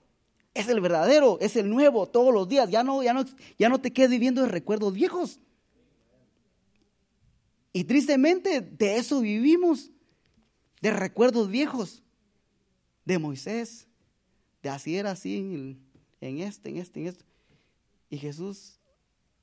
[0.54, 3.24] es el verdadero, es el nuevo todos los días, ya no, ya no,
[3.60, 5.38] ya no te quedes viviendo de recuerdos viejos.
[7.76, 9.90] Y tristemente de eso vivimos
[10.80, 12.04] de recuerdos viejos
[13.04, 13.88] de Moisés,
[14.62, 17.24] de así era así en, este, en este, en esto.
[18.08, 18.78] Y Jesús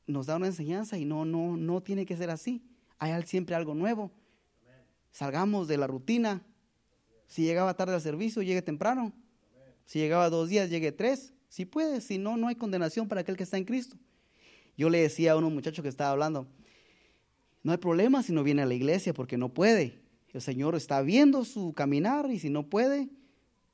[0.07, 2.63] nos da una enseñanza y no, no, no tiene que ser así.
[2.99, 4.13] Hay siempre algo nuevo.
[5.11, 6.41] Salgamos de la rutina.
[7.27, 9.11] Si llegaba tarde al servicio, llegue temprano.
[9.85, 11.33] Si llegaba dos días, llegue tres.
[11.49, 13.97] Si puede, si no, no hay condenación para aquel que está en Cristo.
[14.77, 16.47] Yo le decía a unos muchachos que estaba hablando,
[17.63, 19.99] no hay problema si no viene a la iglesia porque no puede.
[20.33, 23.09] El Señor está viendo su caminar y si no puede,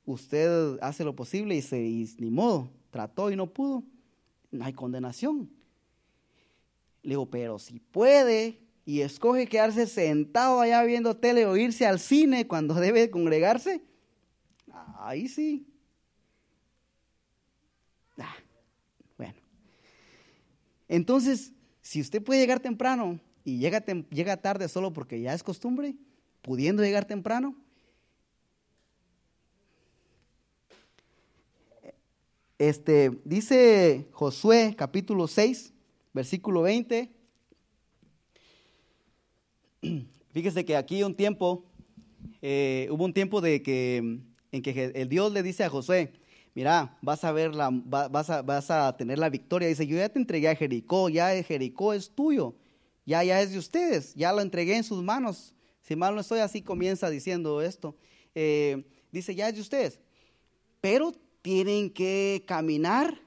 [0.05, 3.83] usted hace lo posible y, se, y ni modo, trató y no pudo.
[4.51, 5.49] No hay condenación.
[7.03, 11.99] Le digo, pero si puede y escoge quedarse sentado allá viendo tele o irse al
[11.99, 13.81] cine cuando debe congregarse,
[14.99, 15.65] ahí sí.
[18.17, 18.35] Ah,
[19.17, 19.35] bueno.
[20.88, 23.80] Entonces, si usted puede llegar temprano y llega,
[24.10, 25.95] llega tarde solo porque ya es costumbre,
[26.41, 27.56] pudiendo llegar temprano,
[32.60, 35.72] Este, dice Josué capítulo 6,
[36.12, 37.12] versículo 20.
[40.34, 41.64] Fíjese que aquí un tiempo,
[42.41, 44.20] eh, hubo un tiempo de que,
[44.52, 46.14] en que el Dios le dice a Josué,
[46.56, 49.68] mira, vas a, ver la, vas, a, vas a tener la victoria.
[49.68, 52.56] Dice, yo ya te entregué a Jericó, ya Jericó es tuyo,
[53.08, 55.55] ya, ya es de ustedes, ya lo entregué en sus manos.
[55.82, 57.95] Si mal no estoy, así comienza diciendo esto.
[58.36, 60.01] Eh, dice, ya es de ustedes.
[60.82, 63.18] Pero tienen que caminar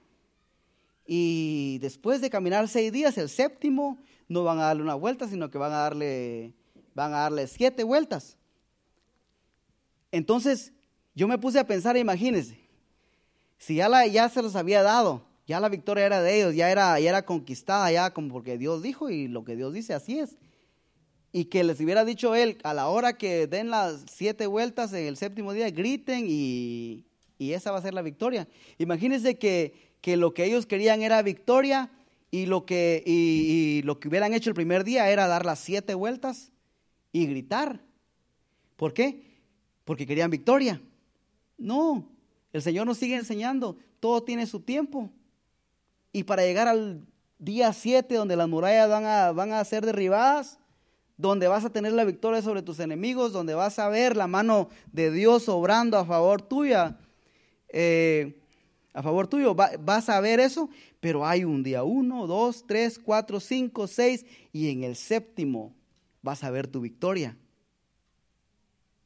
[1.07, 5.51] y después de caminar seis días, el séptimo, no van a darle una vuelta, sino
[5.51, 6.53] que van a darle,
[6.95, 8.37] van a darle siete vueltas.
[10.13, 10.75] Entonces,
[11.15, 12.61] yo me puse a pensar, imagínense,
[13.57, 16.71] si ya, la, ya se los había dado, ya la victoria era de ellos, ya
[16.71, 20.21] era, ya era conquistada, ya como porque Dios dijo y lo que Dios dice, así
[20.21, 20.39] es.
[21.33, 25.09] Y que les hubiera dicho él, a la hora que den las siete vueltas en
[25.09, 27.05] el séptimo día, griten y,
[27.37, 28.47] y esa va a ser la victoria.
[28.79, 29.75] Imagínense que,
[30.17, 31.91] lo que ellos querían era victoria
[32.31, 35.95] y lo, que, y, lo que hubieran hecho el primer día era dar las siete
[35.95, 36.53] vueltas
[37.11, 37.83] y gritar.
[38.77, 39.41] ¿Por qué?
[39.85, 40.81] Porque querían victoria.
[41.59, 42.09] No,
[42.53, 45.11] el Señor nos sigue enseñando, todo tiene su tiempo.
[46.13, 47.07] Y para llegar al
[47.39, 50.59] día 7, donde las murallas van a, van a ser derribadas,
[51.17, 54.69] donde vas a tener la victoria sobre tus enemigos, donde vas a ver la mano
[54.93, 56.99] de Dios obrando a favor tuya,
[57.69, 58.41] eh,
[58.93, 59.55] a favor tuyo.
[59.55, 64.71] vas a ver eso, pero hay un día uno, dos, tres, cuatro, cinco, seis, y
[64.71, 65.75] en el séptimo
[66.23, 67.37] vas a ver tu victoria.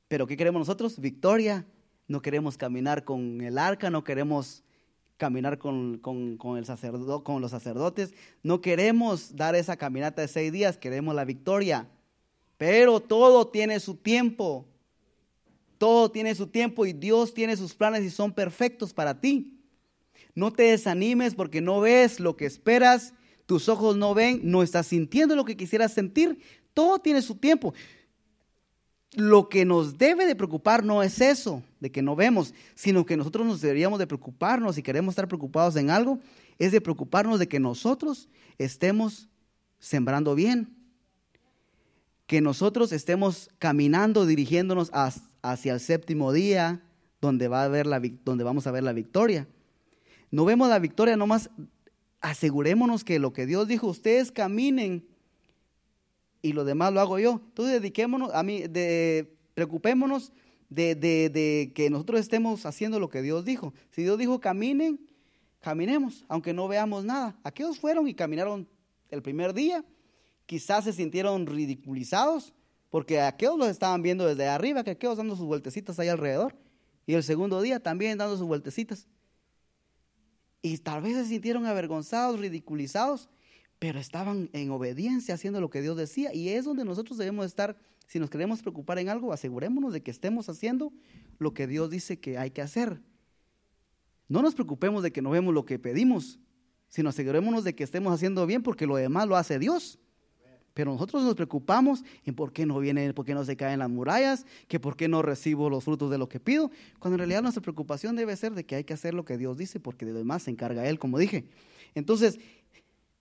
[0.09, 0.99] Pero ¿qué queremos nosotros?
[0.99, 1.67] Victoria.
[2.07, 4.64] No queremos caminar con el arca, no queremos
[5.17, 6.01] caminar con,
[6.57, 11.25] el sacerdote, con los sacerdotes, no queremos dar esa caminata de seis días, queremos la
[11.25, 11.89] victoria.
[12.57, 14.67] Pero todo tiene su tiempo.
[15.79, 19.61] Todo tiene su tiempo y Dios tiene sus planes y son perfectos para ti.
[20.35, 23.13] No te desanimes porque no ves lo que esperas,
[23.47, 26.39] tus ojos no ven, no estás sintiendo lo que quisieras sentir.
[26.73, 27.75] Todo tiene su tiempo.
[29.15, 33.17] Lo que nos debe de preocupar no es eso, de que no vemos, sino que
[33.17, 36.19] nosotros nos deberíamos de preocuparnos, si queremos estar preocupados en algo,
[36.59, 39.29] es de preocuparnos de que nosotros estemos
[39.79, 40.75] sembrando bien,
[42.27, 44.91] que nosotros estemos caminando, dirigiéndonos
[45.43, 46.83] hacia el séptimo día,
[47.21, 49.47] donde, va a haber la, donde vamos a ver la victoria.
[50.31, 51.51] No vemos la victoria, nomás
[52.21, 55.07] asegurémonos que lo que Dios dijo, ustedes caminen
[56.45, 57.41] y lo demás lo hago yo.
[57.43, 60.31] Entonces dediquémonos, a mí, de, preocupémonos
[60.69, 63.73] de, de, que nosotros estemos haciendo lo que Dios dijo.
[63.91, 65.01] Si Dios dijo caminen,
[65.61, 67.35] caminemos, aunque no veamos nada.
[67.45, 68.69] Aquellos fueron y caminaron
[69.09, 69.87] el primer día,
[70.45, 72.53] quizás se sintieron ridiculizados,
[72.91, 76.55] porque aquellos los estaban viendo desde arriba, que aquellos dando sus vueltecitas ahí alrededor.
[77.07, 79.09] Y el segundo día también dando sus vueltecitas.
[80.61, 83.31] Y tal vez se sintieron avergonzados, ridiculizados,
[83.85, 86.33] pero estaban en obediencia haciendo lo que Dios decía.
[86.33, 87.77] Y es donde nosotros debemos estar,
[88.07, 90.91] si nos queremos preocupar en algo, asegurémonos de que estemos haciendo
[91.39, 93.03] lo que Dios dice que hay que hacer.
[94.27, 96.39] No nos preocupemos de que no vemos lo que pedimos,
[96.89, 99.99] sino asegurémonos de que estemos haciendo bien porque lo demás lo hace Dios.
[100.73, 103.91] Pero nosotros nos preocupamos en por qué no viene, por qué no se caen las
[103.91, 106.71] murallas, que por qué no recibo los frutos de lo que pido,
[107.01, 109.59] cuando en realidad nuestra preocupación debe ser de que hay que hacer lo que Dios
[109.59, 111.45] dice, porque de lo demás se encarga Él, como dije.
[111.95, 112.41] Entonces,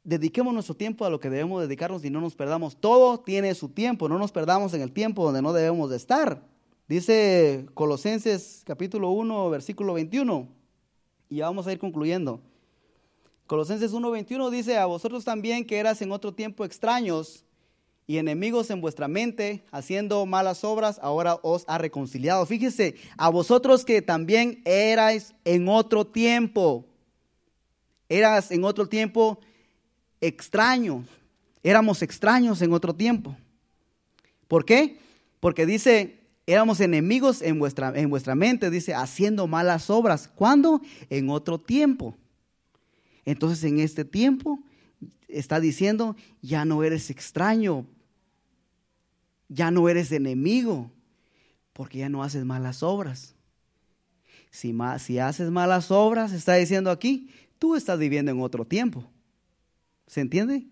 [0.03, 2.75] dediquemos nuestro tiempo a lo que debemos dedicarnos y no nos perdamos.
[2.75, 6.41] Todo tiene su tiempo, no nos perdamos en el tiempo donde no debemos de estar.
[6.87, 10.47] Dice Colosenses capítulo 1, versículo 21,
[11.29, 12.41] y ya vamos a ir concluyendo.
[13.47, 17.45] Colosenses 1:21 dice, a vosotros también que eras en otro tiempo extraños
[18.05, 22.45] y enemigos en vuestra mente, haciendo malas obras, ahora os ha reconciliado.
[22.45, 26.85] Fíjese, a vosotros que también erais en otro tiempo,
[28.09, 29.39] eras en otro tiempo
[30.27, 31.05] extraños,
[31.61, 33.35] éramos extraños en otro tiempo.
[34.47, 34.97] ¿Por qué?
[35.39, 40.27] Porque dice éramos enemigos en vuestra, en vuestra mente, dice, haciendo malas obras.
[40.27, 40.81] ¿Cuándo?
[41.09, 42.17] En otro tiempo.
[43.25, 44.59] Entonces en este tiempo
[45.27, 47.85] está diciendo, ya no eres extraño,
[49.47, 50.91] ya no eres enemigo,
[51.71, 53.35] porque ya no haces malas obras.
[54.51, 59.09] Si, si haces malas obras, está diciendo aquí, tú estás viviendo en otro tiempo.
[60.13, 60.67] ¿Se entiende?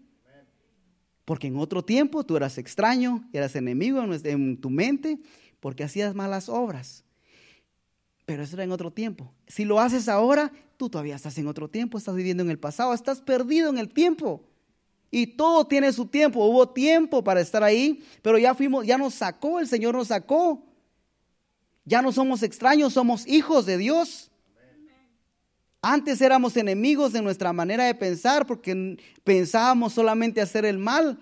[1.26, 5.18] Porque en otro tiempo tú eras extraño, eras enemigo en, tu mente,
[5.60, 7.04] porque hacías malas obras.
[8.28, 9.34] Pero eso era en otro tiempo.
[9.48, 12.94] Si lo haces ahora, tú todavía estás en otro tiempo, estás viviendo en el pasado,
[12.94, 14.44] estás perdido en el tiempo.
[15.10, 16.46] Y todo tiene su tiempo.
[16.46, 20.64] Hubo tiempo para estar ahí, pero ya fuimos, ya nos sacó, el Señor nos sacó.
[21.84, 24.31] Ya no somos extraños, somos hijos de Dios.
[25.82, 31.18] Antes éramos enemigos de nuestra manera de pensar porque pensábamos solamente hacer el mal.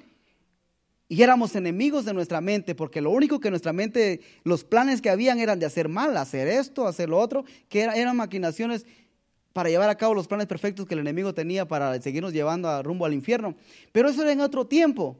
[1.07, 5.09] Y éramos enemigos de nuestra mente porque lo único que nuestra mente, los planes que
[5.09, 8.85] habían eran de hacer mal, hacer esto, hacer lo otro, que eran maquinaciones
[9.53, 12.83] para llevar a cabo los planes perfectos que el enemigo tenía para seguirnos llevando a
[12.83, 13.55] rumbo al infierno.
[13.91, 15.17] Pero eso era en otro tiempo.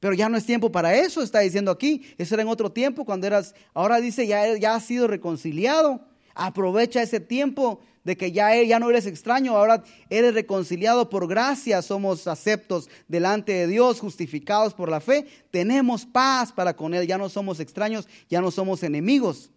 [0.00, 2.02] Pero ya no es tiempo para eso, está diciendo aquí.
[2.18, 6.11] Eso era en otro tiempo cuando eras, ahora dice, ya, ya has sido reconciliado.
[6.34, 11.82] Aprovecha ese tiempo de que ya, ya no eres extraño, ahora eres reconciliado por gracia,
[11.82, 17.16] somos aceptos delante de Dios, justificados por la fe, tenemos paz para con Él, ya
[17.16, 19.50] no somos extraños, ya no somos enemigos.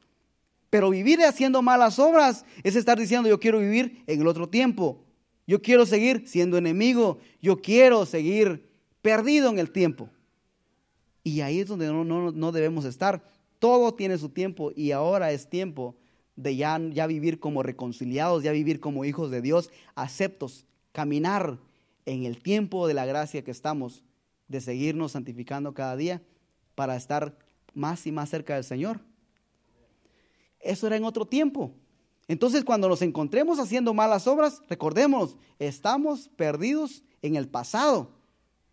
[0.69, 5.05] Pero vivir haciendo malas obras es estar diciendo yo quiero vivir en el otro tiempo.
[5.47, 7.19] Yo quiero seguir siendo enemigo.
[7.41, 8.69] Yo quiero seguir
[9.01, 10.09] perdido en el tiempo.
[11.23, 13.23] Y ahí es donde no, no, debemos estar.
[13.59, 15.95] Todo tiene su tiempo y ahora es tiempo
[16.35, 21.59] de ya, ya vivir como reconciliados, ya vivir como hijos de Dios, aceptos, caminar
[22.05, 24.03] en el tiempo de la gracia que estamos,
[24.47, 26.21] de seguirnos santificando cada día
[26.75, 27.37] para estar
[27.73, 28.99] más y más cerca del Señor.
[30.59, 31.71] Eso era en otro tiempo.
[32.27, 38.11] Entonces, cuando nos encontremos haciendo malas obras, recordemos, estamos perdidos en el pasado.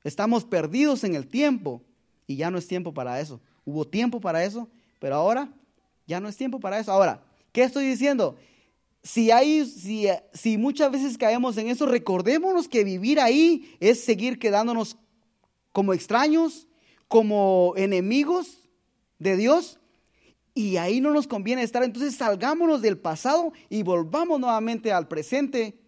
[0.05, 1.83] Estamos perdidos en el tiempo.
[2.27, 3.41] Y ya no es tiempo para eso.
[3.65, 5.53] Hubo tiempo para eso, pero ahora
[6.07, 6.93] ya no es tiempo para eso.
[6.93, 7.23] Ahora,
[7.53, 8.37] ¿qué estoy diciendo?
[9.03, 14.39] Si, hay, si, si muchas veces caemos en eso, recordémonos que vivir ahí es seguir
[14.39, 14.97] quedándonos
[15.73, 16.67] como extraños,
[17.09, 18.59] como enemigos
[19.19, 19.79] de Dios
[20.55, 21.83] y ahí no nos conviene estar.
[21.83, 25.79] Entonces salgámonos del pasado y volvamos nuevamente al presente.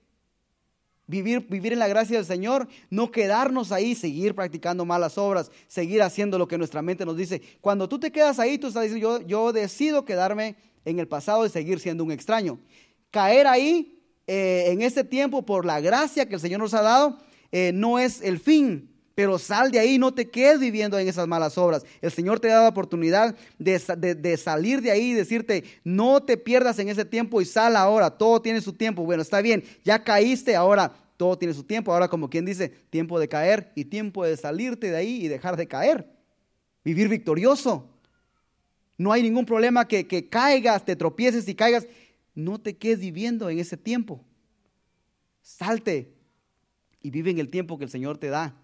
[1.07, 6.01] Vivir, vivir en la gracia del Señor, no quedarnos ahí, seguir practicando malas obras, seguir
[6.03, 7.43] haciendo lo que nuestra mente nos dice.
[7.61, 11.47] Cuando tú te quedas ahí, tú estás diciendo, yo, yo decido quedarme en el pasado
[11.47, 12.59] y seguir siendo un extraño.
[13.11, 17.19] Caer ahí eh, en este tiempo por la gracia que el Señor nos ha dado
[17.53, 21.29] eh, no es el fin, pero sal de ahí, no te quedes viviendo en esas
[21.29, 21.85] malas obras.
[22.01, 26.81] El Señor te dado la oportunidad de, salir de ahí y decirte, no te pierdas
[26.81, 29.05] en ese tiempo y sal ahora, todo tiene su tiempo.
[29.05, 31.93] Bueno, está bien, ya caíste, ahora todo tiene su tiempo.
[31.93, 35.57] Ahora como quien dice, tiempo de caer y tiempo de salirte de ahí y dejar
[35.57, 36.11] de caer.
[36.85, 37.89] Vivir victorioso.
[38.97, 41.87] No hay ningún problema que, que caigas, te tropieces y caigas.
[42.35, 44.25] No te quedes viviendo en ese tiempo.
[45.43, 46.15] Salte
[47.03, 48.57] y vive en el tiempo que el Señor te da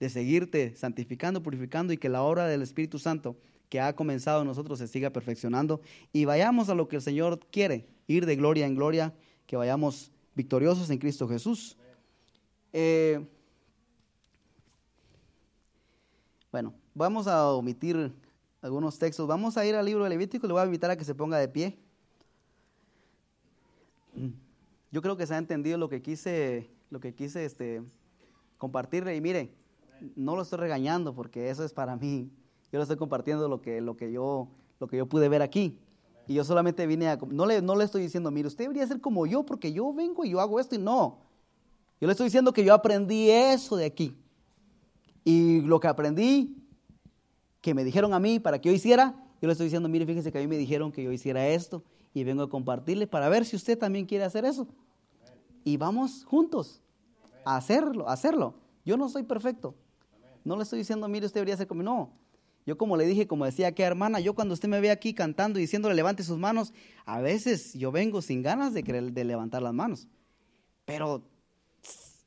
[0.00, 3.36] de seguirte santificando, purificando y que la obra del Espíritu Santo
[3.68, 5.80] que ha comenzado en nosotros se siga perfeccionando
[6.12, 9.12] y vayamos a lo que el Señor quiere, ir de gloria en gloria,
[9.46, 11.76] que vayamos victoriosos en Cristo Jesús.
[12.72, 13.24] Eh,
[16.52, 18.12] bueno, vamos a omitir
[18.64, 19.28] algunos textos.
[19.28, 21.36] Vamos a ir al libro de Levítico, le voy a invitar a que se ponga
[21.36, 21.78] de pie.
[24.90, 27.82] Yo creo que se ha entendido lo que quise, lo que quise este,
[28.56, 29.14] compartirle.
[29.14, 29.54] Y mire,
[30.16, 32.30] no lo estoy regañando porque eso es para mí.
[32.72, 34.48] Yo le estoy compartiendo lo que, lo que, yo,
[34.80, 35.78] lo que yo pude ver aquí.
[36.26, 37.16] Y yo solamente vine a...
[37.16, 40.24] No le, no le estoy diciendo, mire, usted debería ser como yo porque yo vengo
[40.24, 41.18] y yo hago esto y no.
[42.00, 44.16] Yo le estoy diciendo que yo aprendí eso de aquí.
[45.22, 46.63] Y lo que aprendí,
[47.64, 50.30] que me dijeron a mí para que yo hiciera, yo le estoy diciendo, mire, fíjese
[50.30, 53.46] que a mí me dijeron que yo hiciera esto y vengo a compartirle para ver
[53.46, 54.68] si usted también quiere hacer eso.
[55.64, 56.82] Y vamos juntos
[57.42, 58.52] a hacerlo, a hacerlo.
[58.84, 59.74] Yo no soy perfecto.
[60.44, 62.12] No le estoy diciendo, mire, usted debería ser como, no.
[62.66, 65.58] Yo como le dije, como decía aquella hermana, yo cuando usted me ve aquí cantando
[65.58, 66.74] y diciéndole levante sus manos,
[67.06, 70.06] a veces yo vengo sin ganas de, de levantar las manos.
[70.84, 71.22] Pero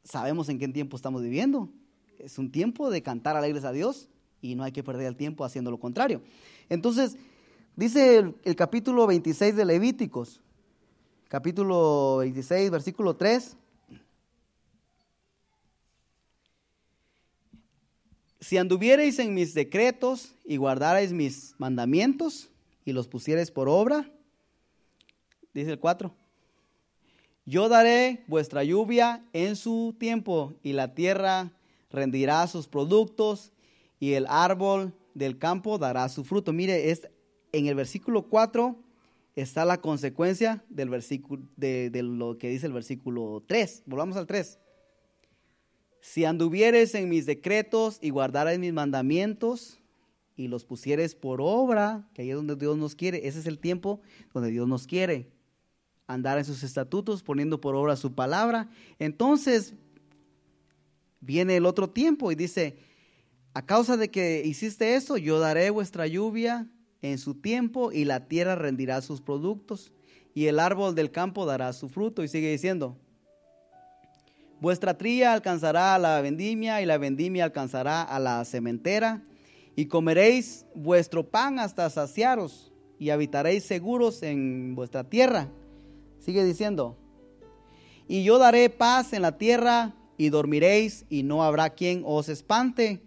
[0.03, 1.69] sabemos en qué tiempo estamos viviendo.
[2.17, 4.09] Es un tiempo de cantar alegres a Dios
[4.41, 6.21] y no hay que perder el tiempo haciendo lo contrario.
[6.69, 7.17] Entonces,
[7.75, 10.41] dice el, capítulo 26 de Levíticos,
[11.27, 13.55] capítulo 26, versículo 3.
[18.39, 22.49] Si anduviereis en mis decretos y guardarais mis mandamientos
[22.85, 24.09] y los pusieres por obra,
[25.53, 26.13] dice el 4,
[27.45, 31.51] yo daré vuestra lluvia en su tiempo y la tierra
[31.89, 33.51] rendirá sus productos
[33.99, 36.53] y el árbol del campo dará su fruto.
[36.53, 37.09] Mire, es,
[37.51, 38.77] en el versículo 4
[39.35, 43.83] está la consecuencia del versículo, de, de lo que dice el versículo 3.
[43.85, 44.59] Volvamos al 3.
[46.01, 49.79] Si anduvieres en mis decretos y guardares mis mandamientos
[50.35, 53.59] y los pusieres por obra, que ahí es donde Dios nos quiere, ese es el
[53.59, 54.01] tiempo
[54.33, 55.31] donde Dios nos quiere
[56.05, 58.69] andar en sus estatutos, poniendo por obra su palabra.
[58.99, 59.73] Entonces
[61.19, 62.77] viene el otro tiempo y dice,
[63.57, 66.67] a causa de que hiciste eso, yo daré vuestra lluvia
[67.01, 69.91] en su tiempo y la tierra rendirá sus productos
[70.35, 72.23] y el árbol del campo dará su fruto.
[72.23, 72.99] Y sigue diciendo,
[74.61, 79.23] vuestra tría alcanzará a la vendimia y la vendimia alcanzará a la cementera
[79.75, 85.49] y comeréis vuestro pan hasta saciaros y habitaréis seguros en vuestra tierra.
[86.19, 86.95] Sigue diciendo,
[88.07, 93.06] y yo daré paz en la tierra y dormiréis y no habrá quien os espante.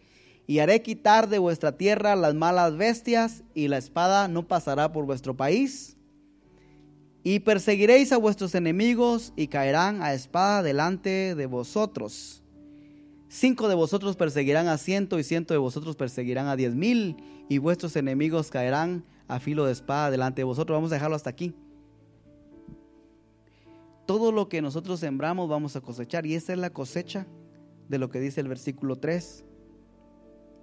[0.51, 5.05] Y haré quitar de vuestra tierra las malas bestias y la espada no pasará por
[5.05, 5.97] vuestro país.
[7.23, 12.43] Y perseguiréis a vuestros enemigos y caerán a espada delante de vosotros.
[13.29, 17.15] Cinco de vosotros perseguirán a ciento y ciento de vosotros perseguirán a diez mil
[17.49, 20.75] y vuestros enemigos caerán a filo de espada delante de vosotros.
[20.75, 21.55] Vamos a dejarlo hasta aquí
[24.05, 26.27] todo lo que nosotros sembramos vamos a cosechar.
[26.27, 27.29] Y esa es la cosecha
[27.89, 29.45] de lo que dice el versículo 3.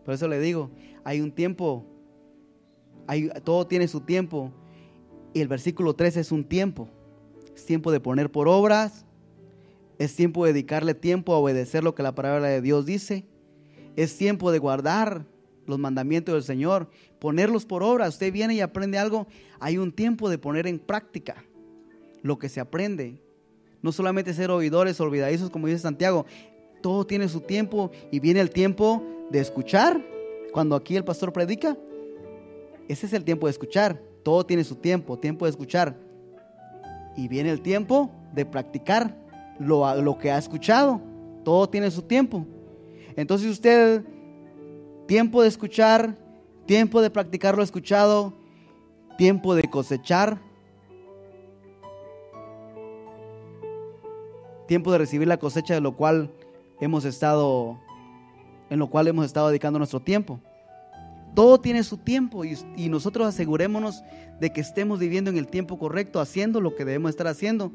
[0.07, 0.71] Por eso le digo,
[1.03, 1.85] hay un tiempo,
[3.07, 4.53] hay, todo tiene su tiempo.
[5.33, 6.87] Y el versículo 3 es un tiempo.
[7.53, 9.05] Es tiempo de poner por obras.
[9.99, 13.25] Es tiempo de dedicarle tiempo a obedecer lo que la palabra de Dios dice.
[13.97, 15.25] Es tiempo de guardar
[15.65, 16.89] los mandamientos del Señor,
[17.19, 18.07] ponerlos por obra.
[18.07, 19.27] Usted viene y aprende algo.
[19.59, 21.43] Hay un tiempo de poner en práctica
[22.21, 23.21] lo que se aprende.
[23.81, 26.25] No solamente ser oidores olvidadizos, como dice Santiago.
[26.81, 30.03] Todo tiene su tiempo y viene el tiempo de escuchar.
[30.53, 31.77] Cuando aquí el pastor predica,
[32.87, 34.01] ese es el tiempo de escuchar.
[34.23, 35.97] Todo tiene su tiempo, tiempo de escuchar.
[37.15, 39.15] Y viene el tiempo de practicar
[39.59, 41.01] lo, lo que ha escuchado.
[41.43, 42.45] Todo tiene su tiempo.
[43.15, 44.03] Entonces usted,
[45.07, 46.17] tiempo de escuchar,
[46.65, 48.33] tiempo de practicar lo escuchado,
[49.17, 50.39] tiempo de cosechar
[54.67, 56.29] tiempo de recibir la cosecha de lo cual
[56.79, 57.79] hemos estado
[58.69, 60.39] en lo cual hemos estado dedicando nuestro tiempo.
[61.35, 62.57] Todo tiene su tiempo y,
[62.89, 64.03] nosotros asegurémonos
[64.39, 67.71] de que estemos viviendo en el tiempo correcto, haciendo lo que debemos estar haciendo.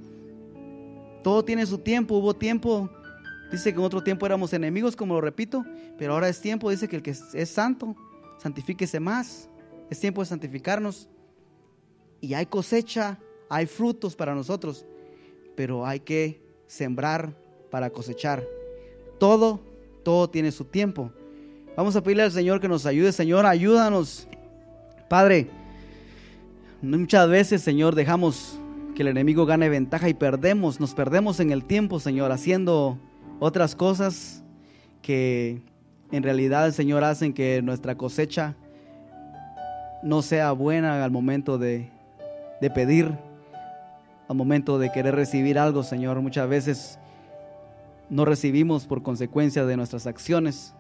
[1.22, 2.90] Todo tiene su tiempo, hubo tiempo,
[3.53, 5.64] dice que en otro tiempo éramos enemigos, como lo repito,
[5.97, 7.95] pero ahora es tiempo, dice que el que es santo,
[8.38, 9.49] santifíquese más,
[9.90, 11.09] es tiempo de santificarnos.
[12.20, 13.18] Y hay cosecha,
[13.49, 14.86] hay frutos para nosotros,
[15.55, 17.36] pero hay que sembrar
[17.70, 18.45] para cosechar.
[19.20, 19.61] Todo,
[20.03, 21.11] todo tiene su tiempo.
[21.76, 23.12] Vamos a pedirle al Señor que nos ayude.
[23.12, 24.28] Señor, ayúdanos.
[25.09, 25.48] Padre,
[26.82, 28.59] muchas veces, Señor, dejamos
[28.94, 32.98] que el enemigo gane ventaja y perdemos, nos perdemos en el tiempo, Señor, haciendo
[33.40, 34.42] otras cosas
[35.00, 35.62] que
[36.11, 38.55] en realidad, Señor, hacen que nuestra cosecha
[40.03, 41.90] no sea buena al momento de,
[42.61, 43.12] de pedir
[44.28, 46.20] al momento de querer recibir algo, Señor.
[46.20, 46.98] Muchas veces
[48.12, 50.74] no recibimos por consecuencia de nuestras acciones,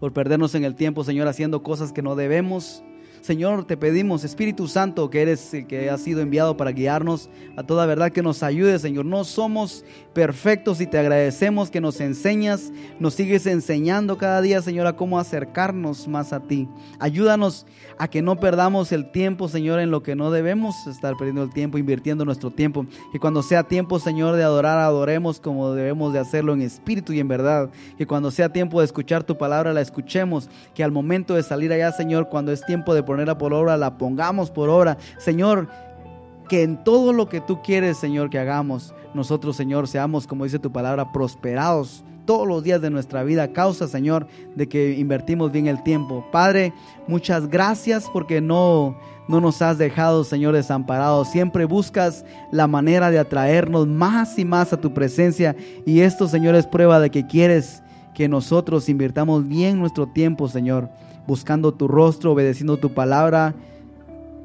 [0.00, 2.82] por perdernos en el tiempo, Señor, haciendo cosas que no debemos
[3.22, 7.62] Señor, te pedimos, Espíritu Santo, que eres el que ha sido enviado para guiarnos a
[7.62, 9.04] toda verdad, que nos ayude, Señor.
[9.04, 14.88] No somos perfectos y te agradecemos que nos enseñas, nos sigues enseñando cada día, Señor,
[14.88, 16.68] a cómo acercarnos más a ti.
[16.98, 17.64] Ayúdanos
[17.96, 21.50] a que no perdamos el tiempo, Señor, en lo que no debemos estar perdiendo el
[21.50, 22.86] tiempo, invirtiendo nuestro tiempo.
[23.12, 27.20] Que cuando sea tiempo, Señor, de adorar, adoremos como debemos de hacerlo en espíritu y
[27.20, 27.70] en verdad.
[27.96, 30.50] Que cuando sea tiempo de escuchar tu palabra, la escuchemos.
[30.74, 33.98] Que al momento de salir allá, Señor, cuando es tiempo de ponerla por obra, la
[33.98, 34.96] pongamos por obra.
[35.18, 35.68] Señor,
[36.48, 40.58] que en todo lo que tú quieres, Señor, que hagamos, nosotros, Señor, seamos, como dice
[40.58, 45.66] tu palabra, prosperados todos los días de nuestra vida, causa, Señor, de que invertimos bien
[45.66, 46.24] el tiempo.
[46.32, 46.72] Padre,
[47.06, 48.96] muchas gracias porque no,
[49.28, 51.28] no nos has dejado, Señor, desamparados.
[51.28, 55.54] Siempre buscas la manera de atraernos más y más a tu presencia.
[55.84, 57.82] Y esto, Señor, es prueba de que quieres
[58.14, 60.88] que nosotros invirtamos bien nuestro tiempo, Señor
[61.26, 63.54] buscando tu rostro, obedeciendo tu palabra,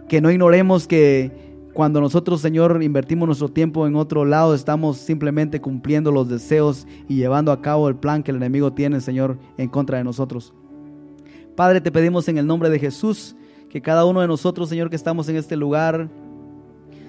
[0.08, 1.32] que no ignoremos que
[1.74, 7.18] cuando nosotros, Señor, invertimos nuestro tiempo en otro lado, estamos simplemente cumpliendo los deseos y
[7.18, 10.54] llevando a cabo el plan que el enemigo tiene, Señor, en contra de nosotros.
[11.56, 13.36] Padre, te pedimos en el nombre de Jesús
[13.70, 16.10] que cada uno de nosotros, Señor, que estamos en este lugar,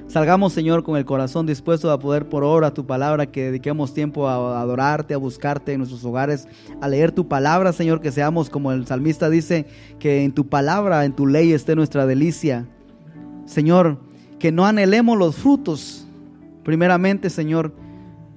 [0.09, 4.27] Salgamos, Señor, con el corazón dispuesto a poder por obra tu palabra, que dediquemos tiempo
[4.27, 6.49] a adorarte, a buscarte en nuestros hogares,
[6.81, 9.67] a leer tu palabra, Señor, que seamos como el salmista dice,
[9.99, 12.67] que en tu palabra, en tu ley esté nuestra delicia.
[13.45, 13.99] Señor,
[14.39, 16.07] que no anhelemos los frutos,
[16.65, 17.75] primeramente, Señor,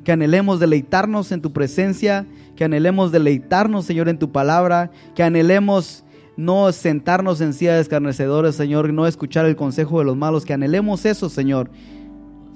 [0.03, 2.25] que anhelemos deleitarnos en tu presencia,
[2.57, 6.03] que anhelemos deleitarnos, Señor, en tu palabra, que anhelemos
[6.37, 10.53] no sentarnos en silla de escarnecedores, Señor, no escuchar el consejo de los malos, que
[10.53, 11.69] anhelemos eso, Señor,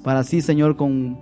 [0.03, 1.17] para así, Señor, con,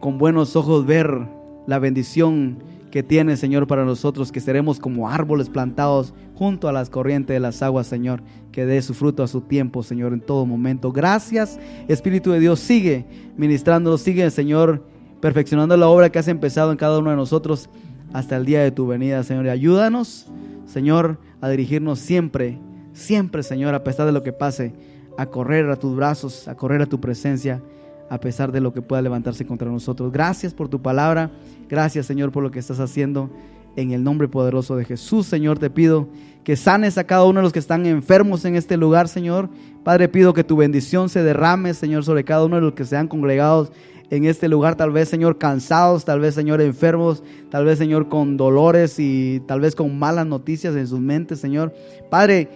[0.00, 1.28] con buenos ojos ver
[1.66, 2.58] la bendición
[2.90, 7.40] que tiene, Señor, para nosotros, que seremos como árboles plantados junto a las corrientes de
[7.40, 10.90] las aguas, Señor, que dé su fruto a su tiempo, Señor, en todo momento.
[10.92, 14.84] Gracias, Espíritu de Dios, sigue ministrándonos, sigue, Señor,
[15.20, 17.68] perfeccionando la obra que has empezado en cada uno de nosotros
[18.12, 19.48] hasta el día de tu venida, Señor.
[19.48, 20.26] Ayúdanos,
[20.66, 22.58] Señor, a dirigirnos siempre,
[22.92, 24.72] siempre, Señor, a pesar de lo que pase,
[25.16, 27.62] a correr a tus brazos, a correr a tu presencia,
[28.08, 30.12] a pesar de lo que pueda levantarse contra nosotros.
[30.12, 31.30] Gracias por tu palabra,
[31.68, 33.30] gracias, Señor, por lo que estás haciendo.
[33.76, 36.08] En el nombre poderoso de Jesús, Señor, te pido
[36.42, 39.48] que sanes a cada uno de los que están enfermos en este lugar, Señor.
[39.84, 42.96] Padre, pido que tu bendición se derrame, Señor, sobre cada uno de los que se
[42.96, 43.70] han congregado
[44.10, 48.36] en este lugar, tal vez, Señor, cansados, tal vez, Señor, enfermos, tal vez, Señor, con
[48.36, 51.72] dolores y tal vez con malas noticias en sus mentes, Señor.
[52.10, 52.48] Padre,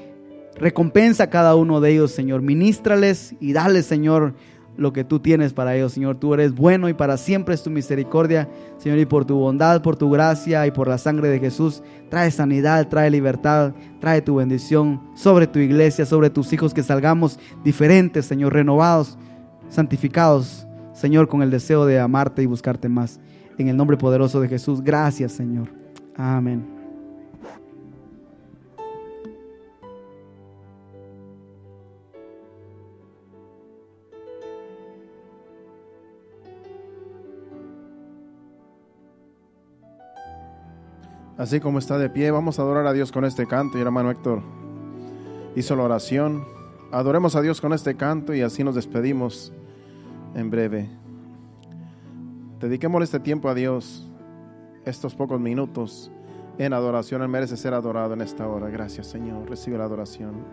[0.56, 2.42] recompensa a cada uno de ellos, Señor.
[2.42, 4.34] Ministrales y dale, Señor,
[4.76, 6.16] lo que tú tienes para ellos, Señor.
[6.16, 8.48] Tú eres bueno y para siempre es tu misericordia,
[8.78, 12.32] Señor, y por tu bondad, por tu gracia y por la sangre de Jesús, trae
[12.32, 18.26] sanidad, trae libertad, trae tu bendición sobre tu iglesia, sobre tus hijos, que salgamos diferentes,
[18.26, 19.16] Señor, renovados,
[19.68, 20.63] santificados
[21.04, 23.20] Señor, con el deseo de amarte y buscarte más.
[23.58, 25.68] En el nombre poderoso de Jesús, gracias, Señor.
[26.16, 26.64] Amén.
[41.36, 43.76] Así como está de pie, vamos a adorar a Dios con este canto.
[43.76, 44.40] Y hermano Héctor
[45.54, 46.46] hizo la oración.
[46.92, 49.52] Adoremos a Dios con este canto y así nos despedimos
[50.34, 50.88] en breve.
[52.60, 54.08] Dediquemos este tiempo a Dios,
[54.84, 56.10] estos pocos minutos
[56.58, 57.22] en adoración.
[57.22, 58.68] Él merece ser adorado en esta hora.
[58.68, 59.48] Gracias, Señor.
[59.48, 60.44] Recibe la adoración.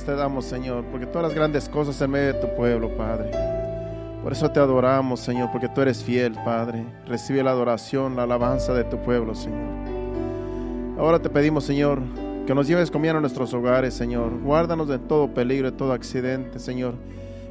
[0.00, 3.30] Te damos, Señor, porque todas las grandes cosas en medio de tu pueblo, Padre.
[4.22, 6.82] Por eso te adoramos, Señor, porque tú eres fiel, Padre.
[7.06, 9.60] Recibe la adoración, la alabanza de tu pueblo, Señor.
[10.98, 12.00] Ahora te pedimos, Señor,
[12.46, 14.40] que nos lleves bien a nuestros hogares, Señor.
[14.40, 16.94] Guárdanos de todo peligro, de todo accidente, Señor.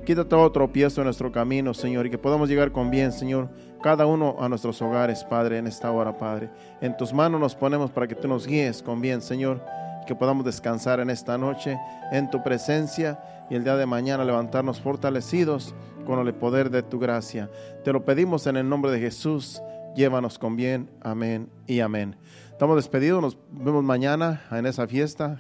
[0.04, 3.50] Quita todo tropiezo en nuestro camino, Señor, y que podamos llegar con bien, Señor,
[3.84, 6.50] cada uno a nuestros hogares, Padre, en esta hora, Padre.
[6.82, 9.62] En tus manos nos ponemos para que tú nos guíes con bien, Señor,
[10.06, 11.80] que podamos descansar en esta noche
[12.12, 15.74] en tu presencia y el día de mañana levantarnos fortalecidos
[16.06, 17.50] con el poder de tu gracia.
[17.84, 19.62] Te lo pedimos en el nombre de Jesús.
[19.96, 20.90] Llévanos con bien.
[21.02, 22.16] Amén y amén.
[22.50, 23.22] Estamos despedidos.
[23.22, 25.40] Nos vemos mañana en esa fiesta.